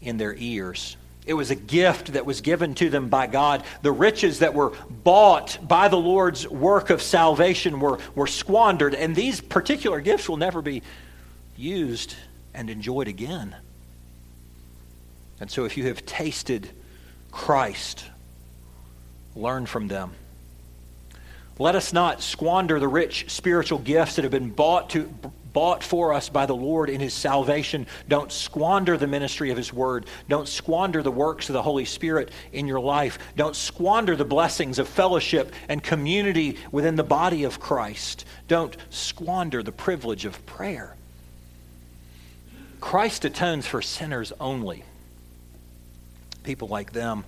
in 0.00 0.16
their 0.16 0.34
ears. 0.34 0.96
It 1.24 1.34
was 1.34 1.50
a 1.50 1.56
gift 1.56 2.14
that 2.14 2.26
was 2.26 2.40
given 2.40 2.74
to 2.76 2.90
them 2.90 3.08
by 3.08 3.28
God. 3.28 3.62
The 3.82 3.92
riches 3.92 4.40
that 4.40 4.54
were 4.54 4.72
bought 4.90 5.58
by 5.62 5.88
the 5.88 5.96
Lord's 5.96 6.48
work 6.48 6.90
of 6.90 7.00
salvation 7.00 7.78
were, 7.78 7.98
were 8.14 8.26
squandered, 8.26 8.94
and 8.94 9.14
these 9.14 9.40
particular 9.40 10.00
gifts 10.00 10.28
will 10.28 10.36
never 10.36 10.62
be 10.62 10.82
used 11.56 12.16
and 12.54 12.68
enjoyed 12.68 13.06
again. 13.06 13.54
And 15.40 15.50
so, 15.50 15.64
if 15.64 15.76
you 15.76 15.86
have 15.86 16.04
tasted 16.06 16.68
Christ, 17.30 18.04
learn 19.34 19.66
from 19.66 19.88
them. 19.88 20.12
Let 21.58 21.74
us 21.74 21.92
not 21.92 22.22
squander 22.22 22.80
the 22.80 22.88
rich 22.88 23.30
spiritual 23.30 23.78
gifts 23.78 24.16
that 24.16 24.22
have 24.22 24.32
been 24.32 24.50
bought, 24.50 24.90
to, 24.90 25.12
bought 25.52 25.84
for 25.84 26.14
us 26.14 26.28
by 26.28 26.46
the 26.46 26.56
Lord 26.56 26.88
in 26.88 27.00
His 27.00 27.12
salvation. 27.12 27.86
Don't 28.08 28.32
squander 28.32 28.96
the 28.96 29.06
ministry 29.06 29.50
of 29.50 29.56
His 29.56 29.72
Word. 29.72 30.06
Don't 30.28 30.48
squander 30.48 31.02
the 31.02 31.10
works 31.10 31.48
of 31.48 31.52
the 31.52 31.62
Holy 31.62 31.84
Spirit 31.84 32.30
in 32.52 32.66
your 32.66 32.80
life. 32.80 33.18
Don't 33.36 33.54
squander 33.54 34.16
the 34.16 34.24
blessings 34.24 34.78
of 34.78 34.88
fellowship 34.88 35.52
and 35.68 35.82
community 35.82 36.56
within 36.70 36.96
the 36.96 37.04
body 37.04 37.44
of 37.44 37.60
Christ. 37.60 38.24
Don't 38.48 38.76
squander 38.90 39.62
the 39.62 39.72
privilege 39.72 40.24
of 40.24 40.44
prayer. 40.46 40.96
Christ 42.80 43.24
atones 43.24 43.66
for 43.66 43.82
sinners 43.82 44.32
only. 44.40 44.84
People 46.42 46.68
like 46.68 46.92
them 46.92 47.24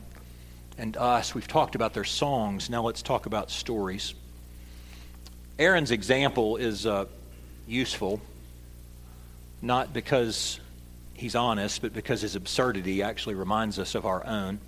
and 0.79 0.97
us. 0.97 1.35
We've 1.35 1.49
talked 1.49 1.75
about 1.75 1.95
their 1.95 2.05
songs. 2.05 2.69
Now 2.71 2.83
let's 2.83 3.03
talk 3.03 3.27
about 3.27 3.51
stories. 3.51 4.15
Aaron's 5.59 5.91
example 5.91 6.57
is 6.57 6.87
uh, 6.87 7.07
useful, 7.67 8.21
not 9.63 9.93
because 9.93 10.59
he's 11.15 11.35
honest, 11.35 11.81
but 11.81 11.93
because 11.93 12.21
his 12.23 12.37
absurdity 12.37 13.03
actually 13.03 13.37
reminds 13.37 13.79
us 13.79 13.95
of 13.95 14.05
our 14.05 14.27
own. 14.27 14.59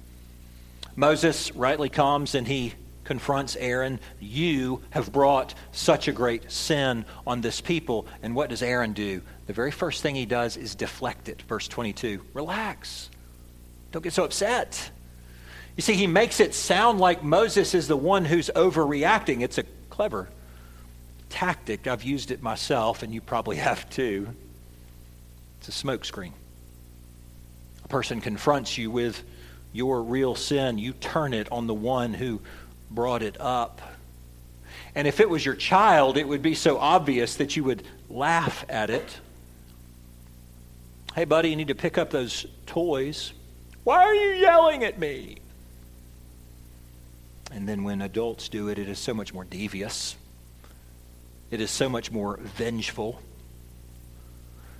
Moses 0.94 1.54
rightly 1.54 1.88
comes 1.88 2.34
and 2.34 2.46
he 2.46 2.74
confronts 3.04 3.56
Aaron. 3.56 4.00
You 4.20 4.82
have 4.90 5.12
brought 5.12 5.54
such 5.72 6.08
a 6.08 6.12
great 6.12 6.50
sin 6.50 7.04
on 7.26 7.40
this 7.40 7.60
people. 7.60 8.06
And 8.22 8.34
what 8.34 8.50
does 8.50 8.62
Aaron 8.62 8.92
do? 8.92 9.22
The 9.46 9.52
very 9.52 9.70
first 9.70 10.02
thing 10.02 10.14
he 10.14 10.26
does 10.26 10.56
is 10.56 10.74
deflect 10.74 11.28
it. 11.28 11.42
Verse 11.42 11.68
22 11.68 12.22
Relax. 12.34 13.10
Don't 13.92 14.02
get 14.02 14.12
so 14.12 14.24
upset. 14.24 14.90
You 15.76 15.82
see, 15.82 15.94
he 15.94 16.06
makes 16.06 16.40
it 16.40 16.54
sound 16.54 16.98
like 16.98 17.22
Moses 17.22 17.74
is 17.74 17.86
the 17.86 17.96
one 17.96 18.24
who's 18.24 18.50
overreacting. 18.54 19.42
It's 19.42 19.58
a 19.58 19.64
clever 19.90 20.28
tactic. 21.28 21.86
I've 21.86 22.02
used 22.02 22.30
it 22.30 22.42
myself, 22.42 23.02
and 23.02 23.12
you 23.12 23.20
probably 23.20 23.56
have 23.68 23.88
too. 23.90 24.28
It's 25.60 25.68
a 25.68 25.86
smokescreen. 25.86 26.32
A 27.84 27.88
person 27.88 28.20
confronts 28.20 28.78
you 28.78 28.90
with 28.90 29.22
your 29.72 30.02
real 30.02 30.34
sin, 30.34 30.78
you 30.78 30.94
turn 30.94 31.34
it 31.34 31.52
on 31.52 31.66
the 31.66 31.74
one 31.74 32.14
who 32.14 32.40
brought 32.90 33.22
it 33.22 33.38
up. 33.38 33.82
And 34.94 35.06
if 35.06 35.20
it 35.20 35.28
was 35.28 35.44
your 35.44 35.54
child, 35.54 36.16
it 36.16 36.26
would 36.26 36.40
be 36.40 36.54
so 36.54 36.78
obvious 36.78 37.36
that 37.36 37.56
you 37.56 37.64
would 37.64 37.82
laugh 38.08 38.64
at 38.70 38.88
it. 38.88 39.20
Hey, 41.14 41.26
buddy, 41.26 41.50
you 41.50 41.56
need 41.56 41.68
to 41.68 41.74
pick 41.74 41.98
up 41.98 42.10
those 42.10 42.46
toys. 42.64 43.34
Why 43.84 43.98
are 43.98 44.14
you 44.14 44.30
yelling 44.30 44.82
at 44.82 44.98
me? 44.98 45.36
And 47.52 47.68
then 47.68 47.84
when 47.84 48.02
adults 48.02 48.48
do 48.48 48.68
it, 48.68 48.78
it 48.78 48.88
is 48.88 48.98
so 48.98 49.14
much 49.14 49.32
more 49.32 49.44
devious. 49.44 50.16
It 51.50 51.60
is 51.60 51.70
so 51.70 51.88
much 51.88 52.10
more 52.10 52.38
vengeful. 52.38 53.20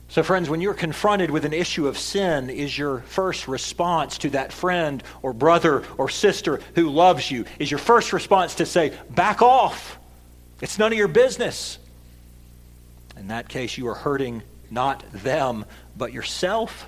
So, 0.09 0.23
friends, 0.23 0.49
when 0.49 0.61
you're 0.61 0.75
confronted 0.75 1.31
with 1.31 1.45
an 1.45 1.53
issue 1.53 1.89
of 1.89 1.99
sin, 1.99 2.49
is 2.49 2.77
your 2.77 3.01
first 3.01 3.49
response 3.49 4.19
to 4.19 4.31
that 4.31 4.53
friend 4.53 5.03
or 5.23 5.33
brother 5.33 5.85
or 5.99 6.09
sister 6.09 6.61
who 6.75 6.91
loves 6.91 7.31
you, 7.31 7.45
is 7.59 7.71
your 7.71 7.79
first 7.79 8.13
response 8.13 8.57
to 8.57 8.67
say, 8.67 8.93
back 9.11 9.43
off? 9.43 9.99
It's 10.61 10.79
none 10.79 10.93
of 10.93 10.99
your 10.99 11.09
business. 11.09 11.79
In 13.17 13.29
that 13.29 13.49
case, 13.49 13.77
you 13.77 13.89
are 13.89 13.95
hurting 13.95 14.43
not 14.71 15.05
them, 15.13 15.65
but 15.97 16.13
yourself 16.13 16.87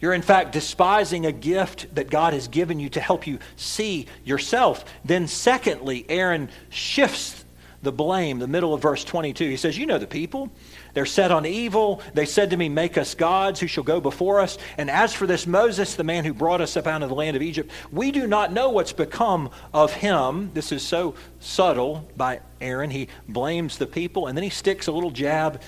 you're, 0.00 0.14
in 0.14 0.22
fact, 0.22 0.52
despising 0.52 1.26
a 1.26 1.32
gift 1.32 1.94
that 1.94 2.10
God 2.10 2.32
has 2.32 2.48
given 2.48 2.78
you 2.78 2.88
to 2.90 3.00
help 3.00 3.26
you 3.26 3.38
see 3.56 4.06
yourself. 4.24 4.84
Then, 5.04 5.26
secondly, 5.26 6.06
Aaron 6.08 6.50
shifts 6.68 7.44
the 7.82 7.92
blame, 7.92 8.38
the 8.38 8.48
middle 8.48 8.74
of 8.74 8.82
verse 8.82 9.04
22. 9.04 9.48
He 9.48 9.56
says, 9.56 9.78
You 9.78 9.86
know 9.86 9.98
the 9.98 10.06
people. 10.06 10.50
They're 10.94 11.06
set 11.06 11.30
on 11.30 11.46
evil. 11.46 12.02
They 12.14 12.26
said 12.26 12.50
to 12.50 12.56
me, 12.56 12.68
Make 12.68 12.98
us 12.98 13.14
gods 13.14 13.60
who 13.60 13.66
shall 13.66 13.84
go 13.84 14.00
before 14.00 14.40
us. 14.40 14.58
And 14.76 14.90
as 14.90 15.12
for 15.12 15.26
this 15.26 15.46
Moses, 15.46 15.94
the 15.94 16.04
man 16.04 16.24
who 16.24 16.34
brought 16.34 16.60
us 16.60 16.76
up 16.76 16.86
out 16.86 17.02
of 17.02 17.08
the 17.08 17.14
land 17.14 17.36
of 17.36 17.42
Egypt, 17.42 17.70
we 17.92 18.10
do 18.10 18.26
not 18.26 18.52
know 18.52 18.70
what's 18.70 18.92
become 18.92 19.50
of 19.72 19.92
him. 19.92 20.50
This 20.54 20.72
is 20.72 20.82
so 20.82 21.14
subtle 21.38 22.08
by 22.16 22.40
Aaron. 22.60 22.90
He 22.90 23.08
blames 23.28 23.78
the 23.78 23.86
people, 23.86 24.26
and 24.26 24.36
then 24.36 24.42
he 24.42 24.50
sticks 24.50 24.86
a 24.86 24.92
little 24.92 25.12
jab 25.12 25.60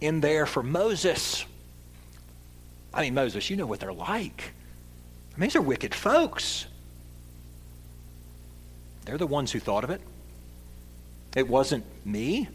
in 0.00 0.20
there 0.20 0.44
for 0.44 0.62
Moses. 0.62 1.46
I 2.94 3.02
mean, 3.02 3.14
Moses, 3.14 3.50
you 3.50 3.56
know 3.56 3.66
what 3.66 3.80
they're 3.80 3.92
like. 3.92 4.52
I 5.34 5.40
mean, 5.40 5.48
these 5.48 5.56
are 5.56 5.60
wicked 5.60 5.94
folks. 5.94 6.66
They're 9.04 9.18
the 9.18 9.26
ones 9.26 9.50
who 9.50 9.58
thought 9.58 9.82
of 9.82 9.90
it. 9.90 10.00
It 11.34 11.48
wasn't 11.48 11.84
me. 12.06 12.48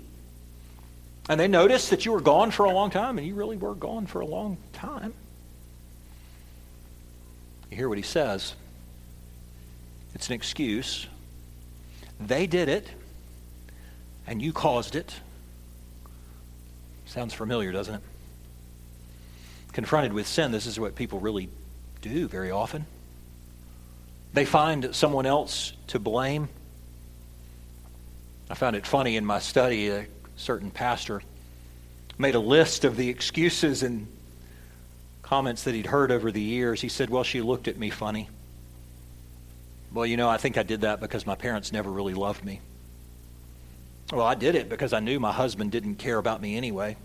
And 1.28 1.40
they 1.40 1.50
noticed 1.50 1.90
that 1.90 2.06
you 2.06 2.14
were 2.14 2.22
gone 2.22 2.52
for 2.52 2.66
a 2.66 2.72
long 2.72 2.90
time, 2.90 3.18
and 3.18 3.28
you 3.28 3.36
really 3.36 3.58
were 3.58 3.76
gone 3.76 4.08
for 4.08 4.22
a 4.22 4.26
long 4.26 4.58
time. 4.72 5.14
You 7.70 7.78
hear 7.78 7.90
what 7.90 7.98
he 7.98 8.04
says? 8.04 8.56
It's 10.16 10.28
an 10.28 10.34
excuse. 10.34 11.06
They 12.20 12.48
did 12.48 12.70
it, 12.70 12.90
and 14.26 14.42
you 14.42 14.54
caused 14.54 14.96
it. 14.96 15.14
Sounds 17.06 17.34
familiar, 17.34 17.72
doesn't 17.72 17.96
it? 17.96 18.02
Confronted 19.74 20.14
with 20.14 20.28
sin, 20.28 20.52
this 20.52 20.66
is 20.66 20.80
what 20.80 20.96
people 20.96 21.20
really 21.20 21.50
do 22.02 22.28
very 22.28 22.52
often. 22.52 22.86
They 24.34 24.46
find 24.46 24.94
someone 24.96 25.26
else 25.26 25.74
to 25.88 26.00
blame. 26.00 26.50
I 28.50 28.56
found 28.56 28.76
it 28.76 28.86
funny 28.86 29.16
in 29.16 29.26
my 29.26 29.40
study, 29.40 29.90
a 29.90 30.08
certain 30.36 30.72
pastor 30.72 31.22
made 32.20 32.36
a 32.36 32.40
list 32.40 32.84
of 32.84 32.98
the 32.98 33.10
excuses 33.10 33.82
and 33.82 34.06
comments 35.24 35.64
that 35.64 35.74
he'd 35.74 35.88
heard 35.88 36.12
over 36.12 36.32
the 36.32 36.42
years. 36.42 36.82
He 36.82 36.90
said, 36.90 37.10
Well, 37.10 37.24
she 37.24 37.42
looked 37.42 37.68
at 37.68 37.78
me 37.78 37.90
funny. 37.90 38.30
Well, 39.92 40.06
you 40.06 40.18
know, 40.18 40.30
I 40.30 40.38
think 40.38 40.58
I 40.58 40.64
did 40.64 40.82
that 40.82 41.00
because 41.00 41.26
my 41.26 41.36
parents 41.36 41.72
never 41.72 41.90
really 41.90 42.14
loved 42.14 42.44
me. 42.44 42.60
Well, 44.12 44.26
I 44.26 44.36
did 44.36 44.56
it 44.56 44.70
because 44.70 44.94
I 44.94 45.00
knew 45.00 45.20
my 45.20 45.32
husband 45.32 45.72
didn't 45.72 45.96
care 45.96 46.18
about 46.18 46.42
me 46.42 46.58
anyway. 46.58 46.98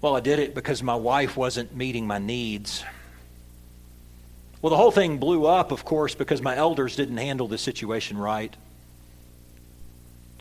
Well, 0.00 0.14
I 0.14 0.20
did 0.20 0.38
it 0.38 0.54
because 0.54 0.82
my 0.82 0.94
wife 0.94 1.36
wasn't 1.36 1.74
meeting 1.74 2.06
my 2.06 2.18
needs. 2.18 2.84
Well, 4.62 4.70
the 4.70 4.76
whole 4.76 4.90
thing 4.90 5.18
blew 5.18 5.46
up, 5.46 5.72
of 5.72 5.84
course, 5.84 6.14
because 6.14 6.40
my 6.40 6.56
elders 6.56 6.96
didn't 6.96 7.16
handle 7.16 7.48
the 7.48 7.58
situation 7.58 8.16
right. 8.16 8.54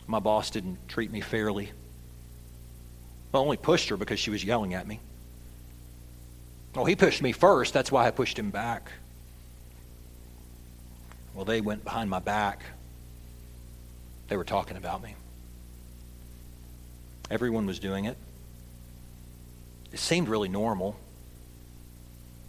My 0.06 0.20
boss 0.20 0.52
didn't 0.52 0.78
treat 0.88 1.12
me 1.12 1.22
fairly. 1.22 1.72
I 3.34 3.38
only 3.38 3.58
pushed 3.58 3.90
her 3.90 3.98
because 3.98 4.20
she 4.20 4.30
was 4.30 4.44
yelling 4.44 4.74
at 4.74 4.88
me. 4.88 5.00
Oh, 6.76 6.86
he 6.86 6.96
pushed 6.96 7.22
me 7.22 7.32
first. 7.32 7.74
That's 7.74 7.92
why 7.92 8.08
I 8.08 8.12
pushed 8.12 8.38
him 8.38 8.50
back. 8.50 8.92
Well, 11.34 11.46
they 11.46 11.62
went 11.62 11.84
behind 11.84 12.10
my 12.10 12.20
back. 12.20 12.64
They 14.28 14.38
were 14.38 14.44
talking 14.44 14.78
about 14.78 15.04
me. 15.04 15.16
Everyone 17.30 17.66
was 17.66 17.80
doing 17.80 18.06
it. 18.06 18.18
It 19.92 20.00
seemed 20.00 20.28
really 20.28 20.50
normal. 20.50 20.98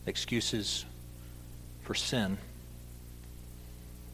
Excuses 0.07 0.85
for 1.83 1.94
sin. 1.94 2.38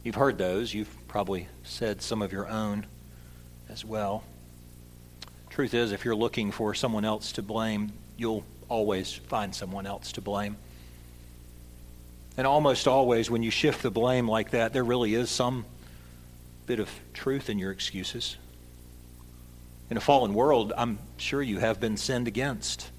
You've 0.03 0.15
heard 0.15 0.39
those. 0.39 0.75
You've 0.75 0.95
probably 1.09 1.49
said 1.63 2.03
some 2.03 2.21
of 2.21 2.33
your 2.33 2.49
own 2.49 2.87
as 3.69 3.85
well. 3.85 4.23
Truth 5.49 5.73
is, 5.75 5.93
if 5.93 6.05
you're 6.05 6.17
looking 6.17 6.51
for 6.51 6.75
someone 6.75 7.05
else 7.05 7.33
to 7.33 7.43
blame, 7.43 7.93
you'll 8.17 8.45
always 8.69 9.13
find 9.13 9.55
someone 9.55 9.87
else 9.87 10.13
to 10.13 10.21
blame. 10.21 10.57
And 12.37 12.47
almost 12.47 12.89
always, 12.89 13.31
when 13.31 13.43
you 13.43 13.51
shift 13.51 13.83
the 13.83 13.91
blame 13.91 14.29
like 14.29 14.51
that, 14.51 14.73
there 14.73 14.85
really 14.85 15.15
is 15.15 15.31
some 15.31 15.65
bit 16.67 16.81
of 16.81 16.91
truth 17.13 17.49
in 17.49 17.59
your 17.59 17.71
excuses. 17.71 18.37
In 19.91 19.97
a 19.97 20.01
fallen 20.01 20.35
world, 20.35 20.73
I'm 20.77 20.99
sure 21.17 21.43
you 21.43 21.59
have 21.61 21.79
been 21.79 21.97
sinned 21.97 22.27
against. 22.27 22.91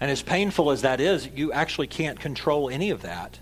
And 0.00 0.10
as 0.10 0.22
painful 0.22 0.70
as 0.70 0.82
that 0.82 1.00
is, 1.00 1.28
you 1.34 1.52
actually 1.52 1.86
can't 1.86 2.20
control 2.20 2.68
any 2.68 2.90
of 2.90 3.02
that. 3.02 3.38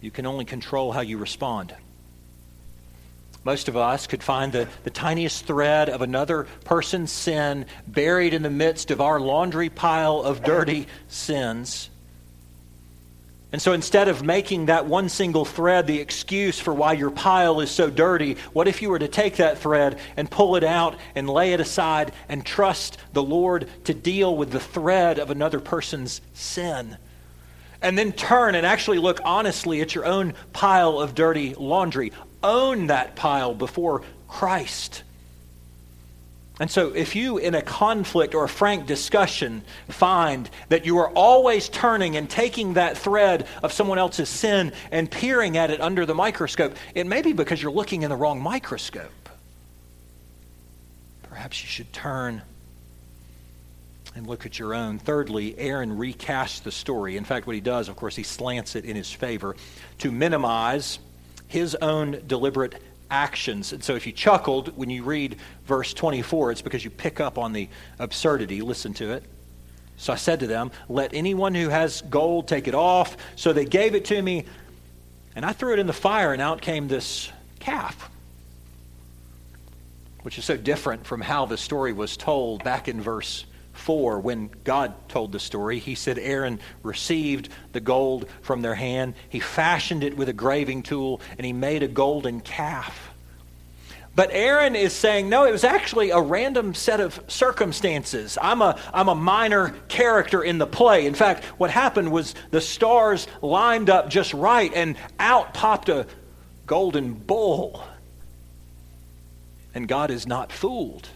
You 0.00 0.10
can 0.10 0.26
only 0.26 0.44
control 0.44 0.92
how 0.92 1.00
you 1.00 1.18
respond. 1.18 1.74
Most 3.44 3.68
of 3.68 3.76
us 3.76 4.06
could 4.06 4.22
find 4.22 4.52
the, 4.52 4.68
the 4.84 4.90
tiniest 4.90 5.46
thread 5.46 5.88
of 5.88 6.02
another 6.02 6.46
person's 6.64 7.10
sin 7.10 7.66
buried 7.86 8.34
in 8.34 8.42
the 8.42 8.50
midst 8.50 8.92
of 8.92 9.00
our 9.00 9.18
laundry 9.18 9.68
pile 9.68 10.22
of 10.22 10.44
dirty 10.44 10.86
sins. 11.08 11.90
And 13.52 13.60
so 13.60 13.74
instead 13.74 14.08
of 14.08 14.22
making 14.22 14.66
that 14.66 14.86
one 14.86 15.10
single 15.10 15.44
thread 15.44 15.86
the 15.86 16.00
excuse 16.00 16.58
for 16.58 16.72
why 16.72 16.94
your 16.94 17.10
pile 17.10 17.60
is 17.60 17.70
so 17.70 17.90
dirty, 17.90 18.38
what 18.54 18.66
if 18.66 18.80
you 18.80 18.88
were 18.88 18.98
to 18.98 19.08
take 19.08 19.36
that 19.36 19.58
thread 19.58 19.98
and 20.16 20.30
pull 20.30 20.56
it 20.56 20.64
out 20.64 20.96
and 21.14 21.28
lay 21.28 21.52
it 21.52 21.60
aside 21.60 22.12
and 22.30 22.46
trust 22.46 22.96
the 23.12 23.22
Lord 23.22 23.68
to 23.84 23.92
deal 23.92 24.34
with 24.34 24.50
the 24.50 24.60
thread 24.60 25.18
of 25.18 25.30
another 25.30 25.60
person's 25.60 26.22
sin? 26.32 26.96
And 27.82 27.98
then 27.98 28.12
turn 28.12 28.54
and 28.54 28.64
actually 28.64 28.98
look 28.98 29.20
honestly 29.22 29.82
at 29.82 29.94
your 29.94 30.06
own 30.06 30.32
pile 30.54 30.98
of 30.98 31.14
dirty 31.14 31.54
laundry. 31.54 32.12
Own 32.42 32.86
that 32.86 33.16
pile 33.16 33.54
before 33.54 34.02
Christ. 34.28 35.02
And 36.62 36.70
so, 36.70 36.90
if 36.94 37.16
you, 37.16 37.38
in 37.38 37.56
a 37.56 37.60
conflict 37.60 38.36
or 38.36 38.44
a 38.44 38.48
frank 38.48 38.86
discussion, 38.86 39.64
find 39.88 40.48
that 40.68 40.86
you 40.86 40.98
are 40.98 41.10
always 41.10 41.68
turning 41.68 42.16
and 42.16 42.30
taking 42.30 42.74
that 42.74 42.96
thread 42.96 43.48
of 43.64 43.72
someone 43.72 43.98
else's 43.98 44.28
sin 44.28 44.72
and 44.92 45.10
peering 45.10 45.56
at 45.56 45.72
it 45.72 45.80
under 45.80 46.06
the 46.06 46.14
microscope, 46.14 46.76
it 46.94 47.04
may 47.04 47.20
be 47.20 47.32
because 47.32 47.60
you're 47.60 47.72
looking 47.72 48.02
in 48.02 48.10
the 48.10 48.16
wrong 48.16 48.40
microscope. 48.40 49.28
Perhaps 51.24 51.64
you 51.64 51.68
should 51.68 51.92
turn 51.92 52.42
and 54.14 54.28
look 54.28 54.46
at 54.46 54.56
your 54.56 54.72
own. 54.72 55.00
Thirdly, 55.00 55.58
Aaron 55.58 55.98
recasts 55.98 56.62
the 56.62 56.70
story. 56.70 57.16
In 57.16 57.24
fact, 57.24 57.48
what 57.48 57.56
he 57.56 57.60
does, 57.60 57.88
of 57.88 57.96
course, 57.96 58.14
he 58.14 58.22
slants 58.22 58.76
it 58.76 58.84
in 58.84 58.94
his 58.94 59.10
favor 59.10 59.56
to 59.98 60.12
minimize 60.12 61.00
his 61.48 61.74
own 61.74 62.22
deliberate 62.28 62.80
actions. 63.12 63.74
And 63.74 63.84
so 63.84 63.94
if 63.94 64.06
you 64.06 64.12
chuckled 64.12 64.74
when 64.76 64.88
you 64.88 65.04
read 65.04 65.36
verse 65.66 65.92
24, 65.92 66.52
it's 66.52 66.62
because 66.62 66.82
you 66.82 66.90
pick 66.90 67.20
up 67.20 67.36
on 67.36 67.52
the 67.52 67.68
absurdity. 67.98 68.62
Listen 68.62 68.94
to 68.94 69.12
it. 69.12 69.22
So 69.98 70.12
I 70.12 70.16
said 70.16 70.40
to 70.40 70.46
them, 70.46 70.72
Let 70.88 71.12
anyone 71.12 71.54
who 71.54 71.68
has 71.68 72.00
gold 72.02 72.48
take 72.48 72.66
it 72.66 72.74
off. 72.74 73.16
So 73.36 73.52
they 73.52 73.66
gave 73.66 73.94
it 73.94 74.06
to 74.06 74.20
me, 74.20 74.46
and 75.36 75.44
I 75.44 75.52
threw 75.52 75.74
it 75.74 75.78
in 75.78 75.86
the 75.86 75.92
fire, 75.92 76.32
and 76.32 76.40
out 76.40 76.62
came 76.62 76.88
this 76.88 77.30
calf, 77.60 78.10
which 80.22 80.38
is 80.38 80.46
so 80.46 80.56
different 80.56 81.06
from 81.06 81.20
how 81.20 81.44
the 81.44 81.58
story 81.58 81.92
was 81.92 82.16
told 82.16 82.64
back 82.64 82.88
in 82.88 83.00
verse 83.00 83.44
4 83.72 84.20
when 84.20 84.50
God 84.64 84.94
told 85.08 85.32
the 85.32 85.40
story. 85.40 85.78
He 85.78 85.94
said 85.94 86.18
Aaron 86.18 86.60
received 86.82 87.48
the 87.72 87.80
gold 87.80 88.28
from 88.42 88.62
their 88.62 88.74
hand. 88.74 89.14
He 89.28 89.40
fashioned 89.40 90.04
it 90.04 90.16
with 90.16 90.28
a 90.28 90.32
graving 90.32 90.82
tool 90.82 91.20
and 91.38 91.46
he 91.46 91.52
made 91.52 91.82
a 91.82 91.88
golden 91.88 92.40
calf. 92.40 93.12
But 94.14 94.28
Aaron 94.32 94.76
is 94.76 94.92
saying, 94.92 95.30
no, 95.30 95.44
it 95.44 95.52
was 95.52 95.64
actually 95.64 96.10
a 96.10 96.20
random 96.20 96.74
set 96.74 97.00
of 97.00 97.18
circumstances. 97.28 98.36
I'm 98.40 98.60
a, 98.60 98.78
I'm 98.92 99.08
a 99.08 99.14
minor 99.14 99.70
character 99.88 100.42
in 100.42 100.58
the 100.58 100.66
play. 100.66 101.06
In 101.06 101.14
fact, 101.14 101.44
what 101.58 101.70
happened 101.70 102.12
was 102.12 102.34
the 102.50 102.60
stars 102.60 103.26
lined 103.40 103.88
up 103.88 104.10
just 104.10 104.34
right, 104.34 104.70
and 104.74 104.96
out 105.18 105.54
popped 105.54 105.88
a 105.88 106.06
golden 106.66 107.14
bull. 107.14 107.82
And 109.74 109.88
God 109.88 110.10
is 110.10 110.26
not 110.26 110.52
fooled. 110.52 111.08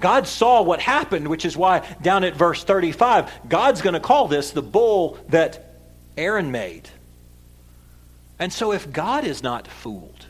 God 0.00 0.26
saw 0.26 0.62
what 0.62 0.80
happened, 0.80 1.28
which 1.28 1.44
is 1.44 1.56
why 1.56 1.86
down 2.00 2.24
at 2.24 2.36
verse 2.36 2.62
35, 2.62 3.48
God's 3.48 3.82
going 3.82 3.94
to 3.94 4.00
call 4.00 4.28
this 4.28 4.52
the 4.52 4.62
bull 4.62 5.18
that 5.28 5.74
Aaron 6.16 6.50
made. 6.50 6.88
And 8.38 8.52
so, 8.52 8.72
if 8.72 8.92
God 8.92 9.24
is 9.24 9.42
not 9.42 9.66
fooled, 9.66 10.26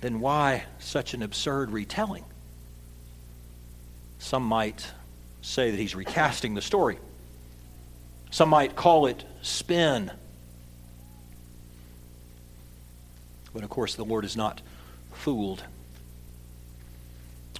then 0.00 0.20
why 0.20 0.64
such 0.78 1.14
an 1.14 1.22
absurd 1.22 1.70
retelling? 1.70 2.24
Some 4.18 4.42
might 4.42 4.90
say 5.42 5.70
that 5.70 5.76
he's 5.76 5.94
recasting 5.94 6.54
the 6.54 6.62
story. 6.62 6.98
Some 8.30 8.48
might 8.48 8.74
call 8.74 9.06
it 9.06 9.24
spin. 9.42 10.10
But 13.54 13.62
of 13.62 13.70
course, 13.70 13.94
the 13.94 14.04
Lord 14.04 14.24
is 14.24 14.36
not 14.36 14.60
fooled. 15.12 15.62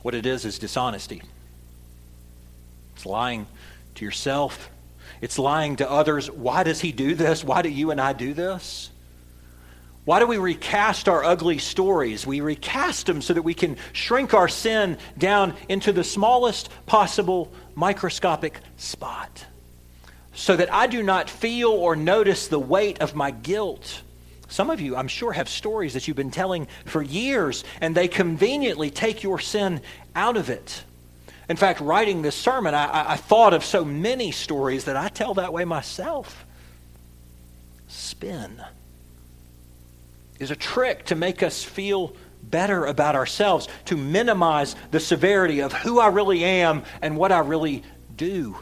What 0.02 0.14
it 0.14 0.26
is 0.26 0.44
is 0.44 0.58
dishonesty. 0.58 1.22
It's 2.94 3.06
lying 3.06 3.46
to 3.96 4.04
yourself. 4.04 4.70
It's 5.20 5.38
lying 5.38 5.76
to 5.76 5.90
others. 5.90 6.30
Why 6.30 6.62
does 6.62 6.80
he 6.80 6.92
do 6.92 7.14
this? 7.14 7.44
Why 7.44 7.62
do 7.62 7.68
you 7.68 7.90
and 7.90 8.00
I 8.00 8.12
do 8.12 8.34
this? 8.34 8.90
Why 10.04 10.20
do 10.20 10.26
we 10.26 10.38
recast 10.38 11.08
our 11.08 11.22
ugly 11.22 11.58
stories? 11.58 12.26
We 12.26 12.40
recast 12.40 13.06
them 13.06 13.20
so 13.20 13.34
that 13.34 13.42
we 13.42 13.52
can 13.52 13.76
shrink 13.92 14.32
our 14.32 14.48
sin 14.48 14.96
down 15.18 15.54
into 15.68 15.92
the 15.92 16.02
smallest 16.02 16.70
possible 16.86 17.52
microscopic 17.74 18.60
spot. 18.78 19.44
So 20.32 20.56
that 20.56 20.72
I 20.72 20.86
do 20.86 21.02
not 21.02 21.28
feel 21.28 21.70
or 21.70 21.94
notice 21.94 22.48
the 22.48 22.58
weight 22.58 23.00
of 23.00 23.14
my 23.14 23.30
guilt 23.30 24.02
some 24.48 24.70
of 24.70 24.80
you, 24.80 24.96
I'm 24.96 25.08
sure, 25.08 25.32
have 25.32 25.48
stories 25.48 25.92
that 25.94 26.08
you've 26.08 26.16
been 26.16 26.30
telling 26.30 26.66
for 26.86 27.02
years, 27.02 27.64
and 27.80 27.94
they 27.94 28.08
conveniently 28.08 28.90
take 28.90 29.22
your 29.22 29.38
sin 29.38 29.82
out 30.14 30.36
of 30.38 30.48
it. 30.48 30.84
In 31.50 31.56
fact, 31.56 31.80
writing 31.80 32.22
this 32.22 32.34
sermon, 32.34 32.74
I, 32.74 33.12
I 33.12 33.16
thought 33.16 33.54
of 33.54 33.64
so 33.64 33.84
many 33.84 34.32
stories 34.32 34.84
that 34.84 34.96
I 34.96 35.08
tell 35.08 35.34
that 35.34 35.52
way 35.52 35.64
myself. 35.64 36.46
Spin. 37.88 38.62
is 40.38 40.50
a 40.50 40.56
trick 40.56 41.04
to 41.06 41.14
make 41.14 41.42
us 41.42 41.62
feel 41.62 42.14
better 42.42 42.86
about 42.86 43.14
ourselves, 43.16 43.68
to 43.86 43.96
minimize 43.96 44.76
the 44.90 45.00
severity 45.00 45.60
of 45.60 45.72
who 45.72 46.00
I 46.00 46.08
really 46.08 46.44
am 46.44 46.84
and 47.02 47.16
what 47.16 47.32
I 47.32 47.40
really 47.40 47.82
do. 48.16 48.56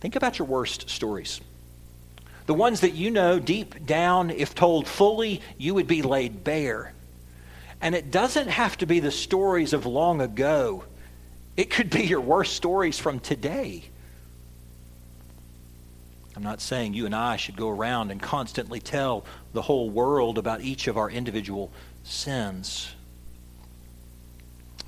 Think 0.00 0.16
about 0.16 0.38
your 0.38 0.46
worst 0.46 0.88
stories. 0.88 1.40
The 2.46 2.54
ones 2.54 2.80
that 2.80 2.94
you 2.94 3.10
know 3.10 3.38
deep 3.38 3.86
down, 3.86 4.30
if 4.30 4.54
told 4.54 4.88
fully, 4.88 5.40
you 5.58 5.74
would 5.74 5.86
be 5.86 6.02
laid 6.02 6.44
bare. 6.44 6.92
And 7.80 7.94
it 7.94 8.10
doesn't 8.10 8.48
have 8.48 8.78
to 8.78 8.86
be 8.86 9.00
the 9.00 9.10
stories 9.10 9.72
of 9.72 9.86
long 9.86 10.20
ago, 10.20 10.84
it 11.56 11.70
could 11.70 11.90
be 11.90 12.04
your 12.04 12.20
worst 12.20 12.54
stories 12.54 12.98
from 12.98 13.20
today. 13.20 13.84
I'm 16.34 16.42
not 16.42 16.60
saying 16.60 16.94
you 16.94 17.04
and 17.04 17.14
I 17.14 17.36
should 17.36 17.56
go 17.56 17.68
around 17.68 18.10
and 18.10 18.20
constantly 18.20 18.80
tell 18.80 19.24
the 19.52 19.62
whole 19.62 19.90
world 19.90 20.38
about 20.38 20.62
each 20.62 20.88
of 20.88 20.96
our 20.96 21.10
individual 21.10 21.70
sins. 22.04 22.94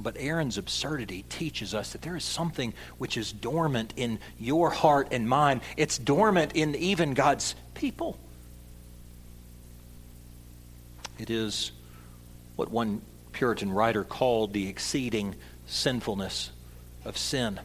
But 0.01 0.17
Aaron's 0.19 0.59
absurdity 0.59 1.25
teaches 1.29 1.75
us 1.75 1.93
that 1.93 2.03
there 2.03 2.17
is 2.17 2.25
something 2.25 2.75
which 2.99 3.17
is 3.17 3.33
dormant 3.33 3.95
in 3.97 4.19
your 4.39 4.71
heart 4.71 5.09
and 5.13 5.29
mine. 5.29 5.61
It's 5.77 5.99
dormant 5.99 6.53
in 6.55 6.75
even 6.75 7.15
God's 7.15 7.55
people. 7.75 8.19
It 11.19 11.31
is 11.31 11.71
what 12.57 12.71
one 12.71 13.03
Puritan 13.33 13.73
writer 13.73 14.05
called 14.05 14.53
the 14.53 14.69
exceeding 14.69 15.35
sinfulness 15.67 16.51
of 17.05 17.17
sin. 17.17 17.61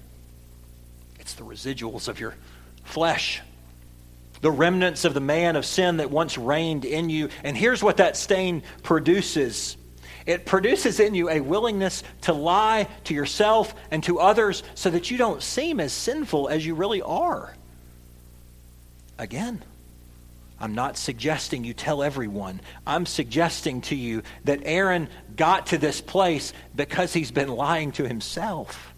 It's 1.19 1.33
the 1.33 1.43
residuals 1.43 2.07
of 2.07 2.19
your 2.19 2.35
flesh, 2.83 3.41
the 4.41 4.51
remnants 4.51 5.05
of 5.05 5.13
the 5.13 5.19
man 5.19 5.55
of 5.55 5.65
sin 5.65 5.97
that 5.97 6.09
once 6.09 6.37
reigned 6.37 6.85
in 6.85 7.09
you. 7.09 7.29
And 7.43 7.57
here's 7.57 7.83
what 7.83 7.97
that 7.97 8.17
stain 8.17 8.63
produces 8.83 9.77
it 10.29 10.45
produces 10.45 10.99
in 10.99 11.15
you 11.15 11.27
a 11.27 11.39
willingness 11.39 12.03
to 12.21 12.33
lie 12.33 12.87
to 13.05 13.15
yourself 13.15 13.73
and 13.89 14.03
to 14.03 14.19
others 14.19 14.61
so 14.75 14.91
that 14.91 15.09
you 15.09 15.17
don't 15.17 15.41
seem 15.41 15.79
as 15.79 15.91
sinful 15.91 16.49
as 16.49 16.63
you 16.63 16.75
really 16.75 17.01
are. 17.01 17.55
Again, 19.17 19.63
I'm 20.59 20.75
not 20.75 20.97
suggesting 20.97 21.63
you 21.63 21.73
tell 21.73 22.03
everyone. 22.03 22.61
I'm 22.85 23.07
suggesting 23.07 23.81
to 23.81 23.95
you 23.95 24.21
that 24.43 24.59
Aaron 24.65 25.09
got 25.35 25.65
to 25.67 25.79
this 25.79 25.99
place 25.99 26.53
because 26.75 27.11
he's 27.11 27.31
been 27.31 27.49
lying 27.49 27.91
to 27.93 28.07
himself. 28.07 28.93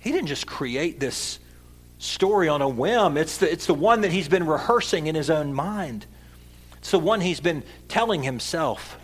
He 0.00 0.10
didn't 0.10 0.26
just 0.26 0.44
create 0.44 0.98
this 0.98 1.38
story 1.98 2.48
on 2.48 2.62
a 2.62 2.68
whim, 2.68 3.16
it's 3.16 3.38
the, 3.38 3.50
it's 3.50 3.66
the 3.66 3.74
one 3.74 4.00
that 4.00 4.10
he's 4.10 4.28
been 4.28 4.44
rehearsing 4.44 5.06
in 5.06 5.14
his 5.14 5.30
own 5.30 5.54
mind. 5.54 6.04
It's 6.78 6.90
the 6.90 6.98
one 6.98 7.20
he's 7.20 7.40
been 7.40 7.62
telling 7.86 8.24
himself. 8.24 8.98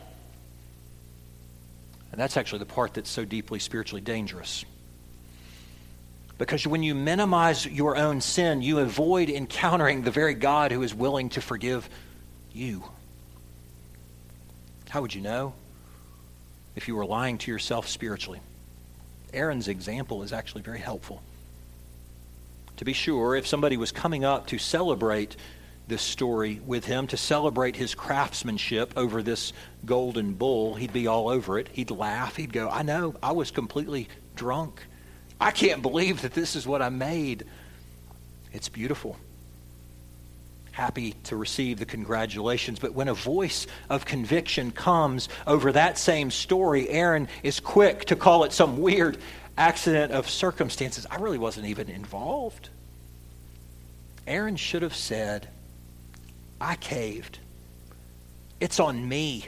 That's 2.21 2.37
actually 2.37 2.59
the 2.59 2.67
part 2.67 2.93
that's 2.93 3.09
so 3.09 3.25
deeply 3.25 3.59
spiritually 3.61 4.03
dangerous. 4.03 4.67
Because 6.37 6.67
when 6.67 6.83
you 6.83 6.95
minimize 6.95 7.65
your 7.65 7.97
own 7.97 8.21
sin, 8.21 8.61
you 8.61 8.79
avoid 8.81 9.31
encountering 9.31 10.03
the 10.03 10.11
very 10.11 10.35
God 10.35 10.71
who 10.71 10.83
is 10.83 10.95
willing 10.95 11.31
to 11.31 11.41
forgive 11.41 11.89
you. 12.53 12.85
How 14.91 15.01
would 15.01 15.15
you 15.15 15.23
know 15.23 15.55
if 16.77 16.89
you 16.89 16.95
were 16.95 17.07
lying 17.07 17.39
to 17.39 17.51
yourself 17.51 17.89
spiritually? 17.89 18.41
Aaron's 19.33 19.69
example 19.69 20.23
is 20.23 20.31
actually 20.31 20.61
very 20.61 20.81
helpful. 20.81 21.23
To 22.77 22.85
be 22.85 22.93
sure, 22.93 23.35
if 23.35 23.47
somebody 23.47 23.79
was 23.79 23.93
coming 23.93 24.27
up 24.27 24.47
to 24.49 24.59
celebrate 24.59 25.37
this 25.91 26.01
story 26.01 26.63
with 26.65 26.87
him 26.87 27.07
to 27.09 27.19
celebrate 27.19 27.77
his 27.77 27.95
craftsmanship 27.95 28.95
over 28.97 29.23
this 29.23 29.53
golden 29.85 30.33
bull. 30.33 30.75
He'd 30.75 30.95
be 30.95 31.07
all 31.07 31.29
over 31.29 31.59
it. 31.59 31.69
He'd 31.69 31.91
laugh. 31.91 32.37
He'd 32.37 32.55
go, 32.55 32.71
I 32.71 32.83
know, 32.83 33.15
I 33.23 33.33
was 33.33 33.51
completely 33.51 34.09
drunk. 34.35 34.83
I 35.39 35.51
can't 35.51 35.83
believe 35.83 36.23
that 36.23 36.33
this 36.33 36.57
is 36.57 36.67
what 36.67 36.81
I 36.81 36.89
made. 36.89 37.45
It's 38.53 38.71
beautiful. 38.71 39.17
Happy 40.73 41.15
to 41.25 41.37
receive 41.37 41.79
the 41.79 41.85
congratulations. 41.85 42.79
But 42.79 42.95
when 42.95 43.09
a 43.09 43.15
voice 43.15 43.67
of 43.91 44.07
conviction 44.07 44.71
comes 44.71 45.29
over 45.47 45.73
that 45.73 45.99
same 45.99 46.31
story, 46.31 46.89
Aaron 46.89 47.29
is 47.43 47.61
quick 47.61 48.07
to 48.07 48.17
call 48.17 48.45
it 48.45 48.53
some 48.53 48.79
weird 48.79 49.19
accident 49.59 50.13
of 50.13 50.31
circumstances. 50.31 51.07
I 51.11 51.17
really 51.17 51.39
wasn't 51.39 51.67
even 51.67 51.91
involved. 51.91 52.71
Aaron 54.27 54.57
should 54.57 54.83
have 54.83 54.95
said, 54.95 55.49
I 56.61 56.77
caved. 56.77 57.39
It's 58.61 58.79
on 58.79 59.09
me. 59.09 59.47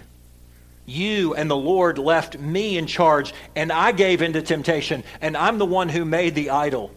You 0.87 1.35
and 1.35 1.51
the 1.51 1.57
Lord 1.57 1.99
left 1.99 2.39
me 2.39 2.77
in 2.77 2.87
charge, 2.87 3.35
and 3.55 3.71
I 3.71 3.93
gave 3.93 4.23
into 4.23 4.43
temptation, 4.43 5.05
and 5.21 5.37
I'm 5.37 5.59
the 5.59 5.67
one 5.67 5.89
who 5.89 6.05
made 6.05 6.35
the 6.35 6.51
idol. 6.51 6.91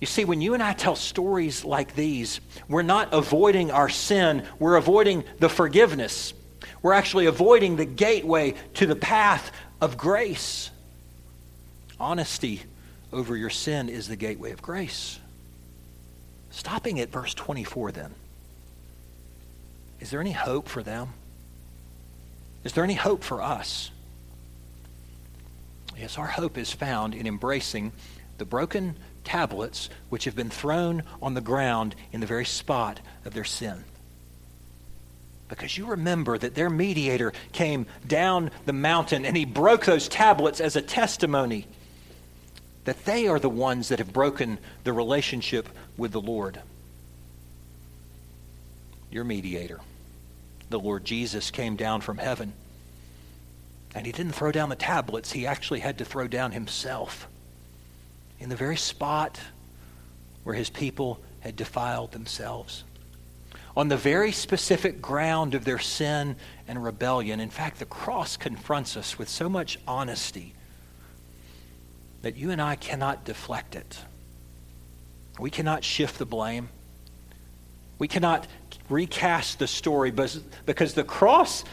You 0.00 0.06
see, 0.06 0.24
when 0.24 0.40
you 0.40 0.54
and 0.54 0.62
I 0.62 0.72
tell 0.72 0.96
stories 0.96 1.64
like 1.64 1.94
these, 1.94 2.40
we're 2.68 2.82
not 2.82 3.08
avoiding 3.12 3.70
our 3.70 3.88
sin, 3.88 4.46
we're 4.58 4.76
avoiding 4.76 5.24
the 5.38 5.48
forgiveness. 5.48 6.32
We're 6.82 6.92
actually 6.92 7.26
avoiding 7.26 7.76
the 7.76 7.84
gateway 7.84 8.54
to 8.74 8.86
the 8.86 8.96
path 8.96 9.50
of 9.80 9.96
grace. 9.96 10.70
Honesty 11.98 12.62
over 13.12 13.36
your 13.36 13.50
sin 13.50 13.88
is 13.88 14.08
the 14.08 14.16
gateway 14.16 14.52
of 14.52 14.60
grace. 14.60 15.18
Stopping 16.50 17.00
at 17.00 17.10
verse 17.10 17.32
24, 17.34 17.92
then. 17.92 18.14
Is 20.04 20.10
there 20.10 20.20
any 20.20 20.32
hope 20.32 20.68
for 20.68 20.82
them? 20.82 21.14
Is 22.62 22.74
there 22.74 22.84
any 22.84 22.92
hope 22.92 23.24
for 23.24 23.40
us? 23.40 23.90
Yes, 25.96 26.18
our 26.18 26.26
hope 26.26 26.58
is 26.58 26.70
found 26.70 27.14
in 27.14 27.26
embracing 27.26 27.90
the 28.36 28.44
broken 28.44 28.98
tablets 29.24 29.88
which 30.10 30.26
have 30.26 30.36
been 30.36 30.50
thrown 30.50 31.04
on 31.22 31.32
the 31.32 31.40
ground 31.40 31.94
in 32.12 32.20
the 32.20 32.26
very 32.26 32.44
spot 32.44 33.00
of 33.24 33.32
their 33.32 33.44
sin. 33.44 33.82
Because 35.48 35.78
you 35.78 35.86
remember 35.86 36.36
that 36.36 36.54
their 36.54 36.68
mediator 36.68 37.32
came 37.52 37.86
down 38.06 38.50
the 38.66 38.74
mountain 38.74 39.24
and 39.24 39.34
he 39.34 39.46
broke 39.46 39.86
those 39.86 40.06
tablets 40.06 40.60
as 40.60 40.76
a 40.76 40.82
testimony 40.82 41.66
that 42.84 43.06
they 43.06 43.26
are 43.26 43.40
the 43.40 43.48
ones 43.48 43.88
that 43.88 44.00
have 44.00 44.12
broken 44.12 44.58
the 44.84 44.92
relationship 44.92 45.66
with 45.96 46.12
the 46.12 46.20
Lord 46.20 46.60
your 49.14 49.24
mediator. 49.24 49.80
The 50.70 50.78
Lord 50.78 51.04
Jesus 51.04 51.50
came 51.50 51.76
down 51.76 52.00
from 52.00 52.18
heaven. 52.18 52.52
And 53.94 54.06
he 54.06 54.12
didn't 54.12 54.32
throw 54.32 54.50
down 54.50 54.70
the 54.70 54.76
tablets, 54.76 55.32
he 55.32 55.46
actually 55.46 55.80
had 55.80 55.98
to 55.98 56.04
throw 56.04 56.26
down 56.26 56.52
himself 56.52 57.28
in 58.40 58.48
the 58.48 58.56
very 58.56 58.76
spot 58.76 59.40
where 60.42 60.54
his 60.54 60.68
people 60.68 61.20
had 61.40 61.56
defiled 61.56 62.12
themselves. 62.12 62.84
On 63.76 63.88
the 63.88 63.96
very 63.96 64.32
specific 64.32 65.00
ground 65.00 65.54
of 65.54 65.64
their 65.64 65.78
sin 65.78 66.36
and 66.68 66.82
rebellion. 66.82 67.40
In 67.40 67.50
fact, 67.50 67.78
the 67.78 67.86
cross 67.86 68.36
confronts 68.36 68.96
us 68.96 69.18
with 69.18 69.28
so 69.28 69.48
much 69.48 69.78
honesty 69.86 70.54
that 72.22 72.36
you 72.36 72.50
and 72.50 72.62
I 72.62 72.76
cannot 72.76 73.24
deflect 73.24 73.74
it. 73.74 73.98
We 75.38 75.50
cannot 75.50 75.84
shift 75.84 76.18
the 76.18 76.26
blame. 76.26 76.68
We 77.98 78.08
cannot 78.08 78.46
recast 78.88 79.58
the 79.58 79.66
story 79.66 80.10
because 80.10 80.94
the 80.94 81.04
cross 81.04 81.64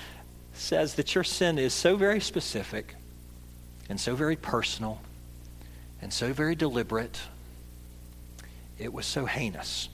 says 0.54 0.96
that 0.96 1.16
your 1.16 1.24
sin 1.24 1.58
is 1.58 1.74
so 1.74 1.96
very 1.96 2.20
specific 2.20 2.96
and 3.90 4.00
so 4.00 4.16
very 4.16 4.36
personal 4.36 5.02
and 6.02 6.12
so 6.12 6.34
very 6.34 6.56
deliberate. 6.56 7.20
It 8.80 8.94
was 8.94 9.06
so 9.06 9.26
heinous 9.26 9.90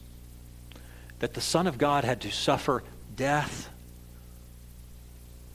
that 1.20 1.34
the 1.34 1.42
Son 1.42 1.68
of 1.68 1.78
God 1.78 2.04
had 2.04 2.22
to 2.22 2.32
suffer 2.32 2.84
death 3.16 3.70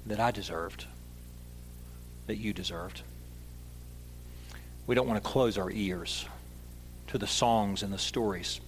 that 0.06 0.18
I 0.18 0.30
deserved, 0.32 0.86
that 2.26 2.36
you 2.36 2.52
deserved. 2.52 3.02
We 4.86 4.94
don't 4.94 5.06
want 5.06 5.22
to 5.22 5.28
close 5.28 5.56
our 5.56 5.70
ears 5.70 6.26
to 7.08 7.18
the 7.18 7.26
songs 7.26 7.82
and 7.82 7.92
the 7.92 7.98
stories 7.98 8.60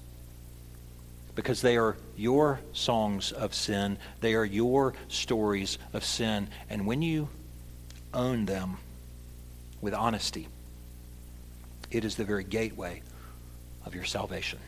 because 1.34 1.60
they 1.60 1.76
are 1.76 1.96
your 2.16 2.60
songs 2.72 3.32
of 3.32 3.54
sin. 3.54 3.98
They 4.20 4.34
are 4.34 4.44
your 4.44 4.94
stories 5.08 5.78
of 5.92 6.04
sin. 6.04 6.48
And 6.70 6.86
when 6.86 7.02
you 7.02 7.28
own 8.12 8.46
them 8.46 8.78
with 9.80 9.94
honesty, 9.94 10.48
it 11.90 12.04
is 12.04 12.16
the 12.16 12.24
very 12.24 12.44
gateway 12.44 13.02
of 13.84 13.94
your 13.94 14.04
salvation. 14.04 14.58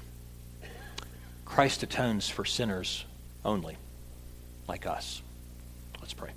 Christ 1.44 1.82
atones 1.82 2.28
for 2.28 2.44
sinners 2.44 3.04
only, 3.44 3.76
like 4.68 4.86
us. 4.86 5.22
Let's 6.00 6.14
pray. 6.14 6.30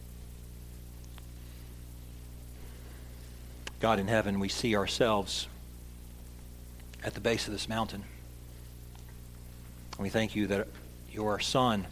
God 3.80 4.00
in 4.00 4.08
heaven, 4.08 4.40
we 4.40 4.50
see 4.50 4.76
ourselves 4.76 5.48
at 7.04 7.14
the 7.14 7.22
base 7.22 7.48
of 7.48 7.54
this 7.54 7.68
mountain. 7.70 8.04
We 10.00 10.08
thank 10.08 10.34
you 10.34 10.48
that 10.48 10.68
your 11.12 11.42
Son 11.42 11.86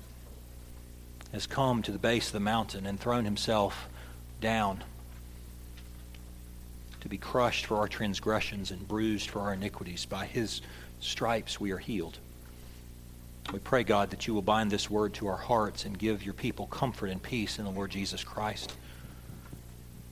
has 1.33 1.45
come 1.45 1.81
to 1.83 1.91
the 1.91 1.97
base 1.97 2.27
of 2.27 2.33
the 2.33 2.39
mountain 2.39 2.85
and 2.85 2.97
thrown 2.97 3.25
himself 3.25 3.89
down 4.39 4.81
to 7.01 7.09
be 7.09 7.17
crushed 7.17 7.65
for 7.65 7.77
our 7.77 7.89
transgressions 7.89 8.71
and 8.71 8.87
bruised 8.87 9.29
for 9.29 9.41
our 9.41 9.53
iniquities. 9.53 10.05
By 10.05 10.25
his 10.25 10.61
stripes 11.01 11.59
we 11.59 11.71
are 11.71 11.77
healed. 11.77 12.17
We 13.51 13.59
pray, 13.59 13.83
God, 13.83 14.09
that 14.11 14.25
you 14.25 14.33
will 14.33 14.41
bind 14.41 14.71
this 14.71 14.89
word 14.89 15.13
to 15.15 15.27
our 15.27 15.37
hearts 15.37 15.85
and 15.85 15.97
give 15.97 16.23
your 16.23 16.33
people 16.33 16.67
comfort 16.67 17.09
and 17.09 17.21
peace 17.21 17.59
in 17.59 17.65
the 17.65 17.71
Lord 17.71 17.91
Jesus 17.91 18.23
Christ. 18.23 18.73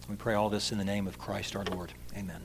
We 0.09 0.15
pray 0.15 0.33
all 0.33 0.49
this 0.49 0.73
in 0.73 0.77
the 0.77 0.85
name 0.85 1.07
of 1.07 1.17
Christ 1.17 1.55
our 1.55 1.63
Lord. 1.63 1.93
Amen. 2.15 2.41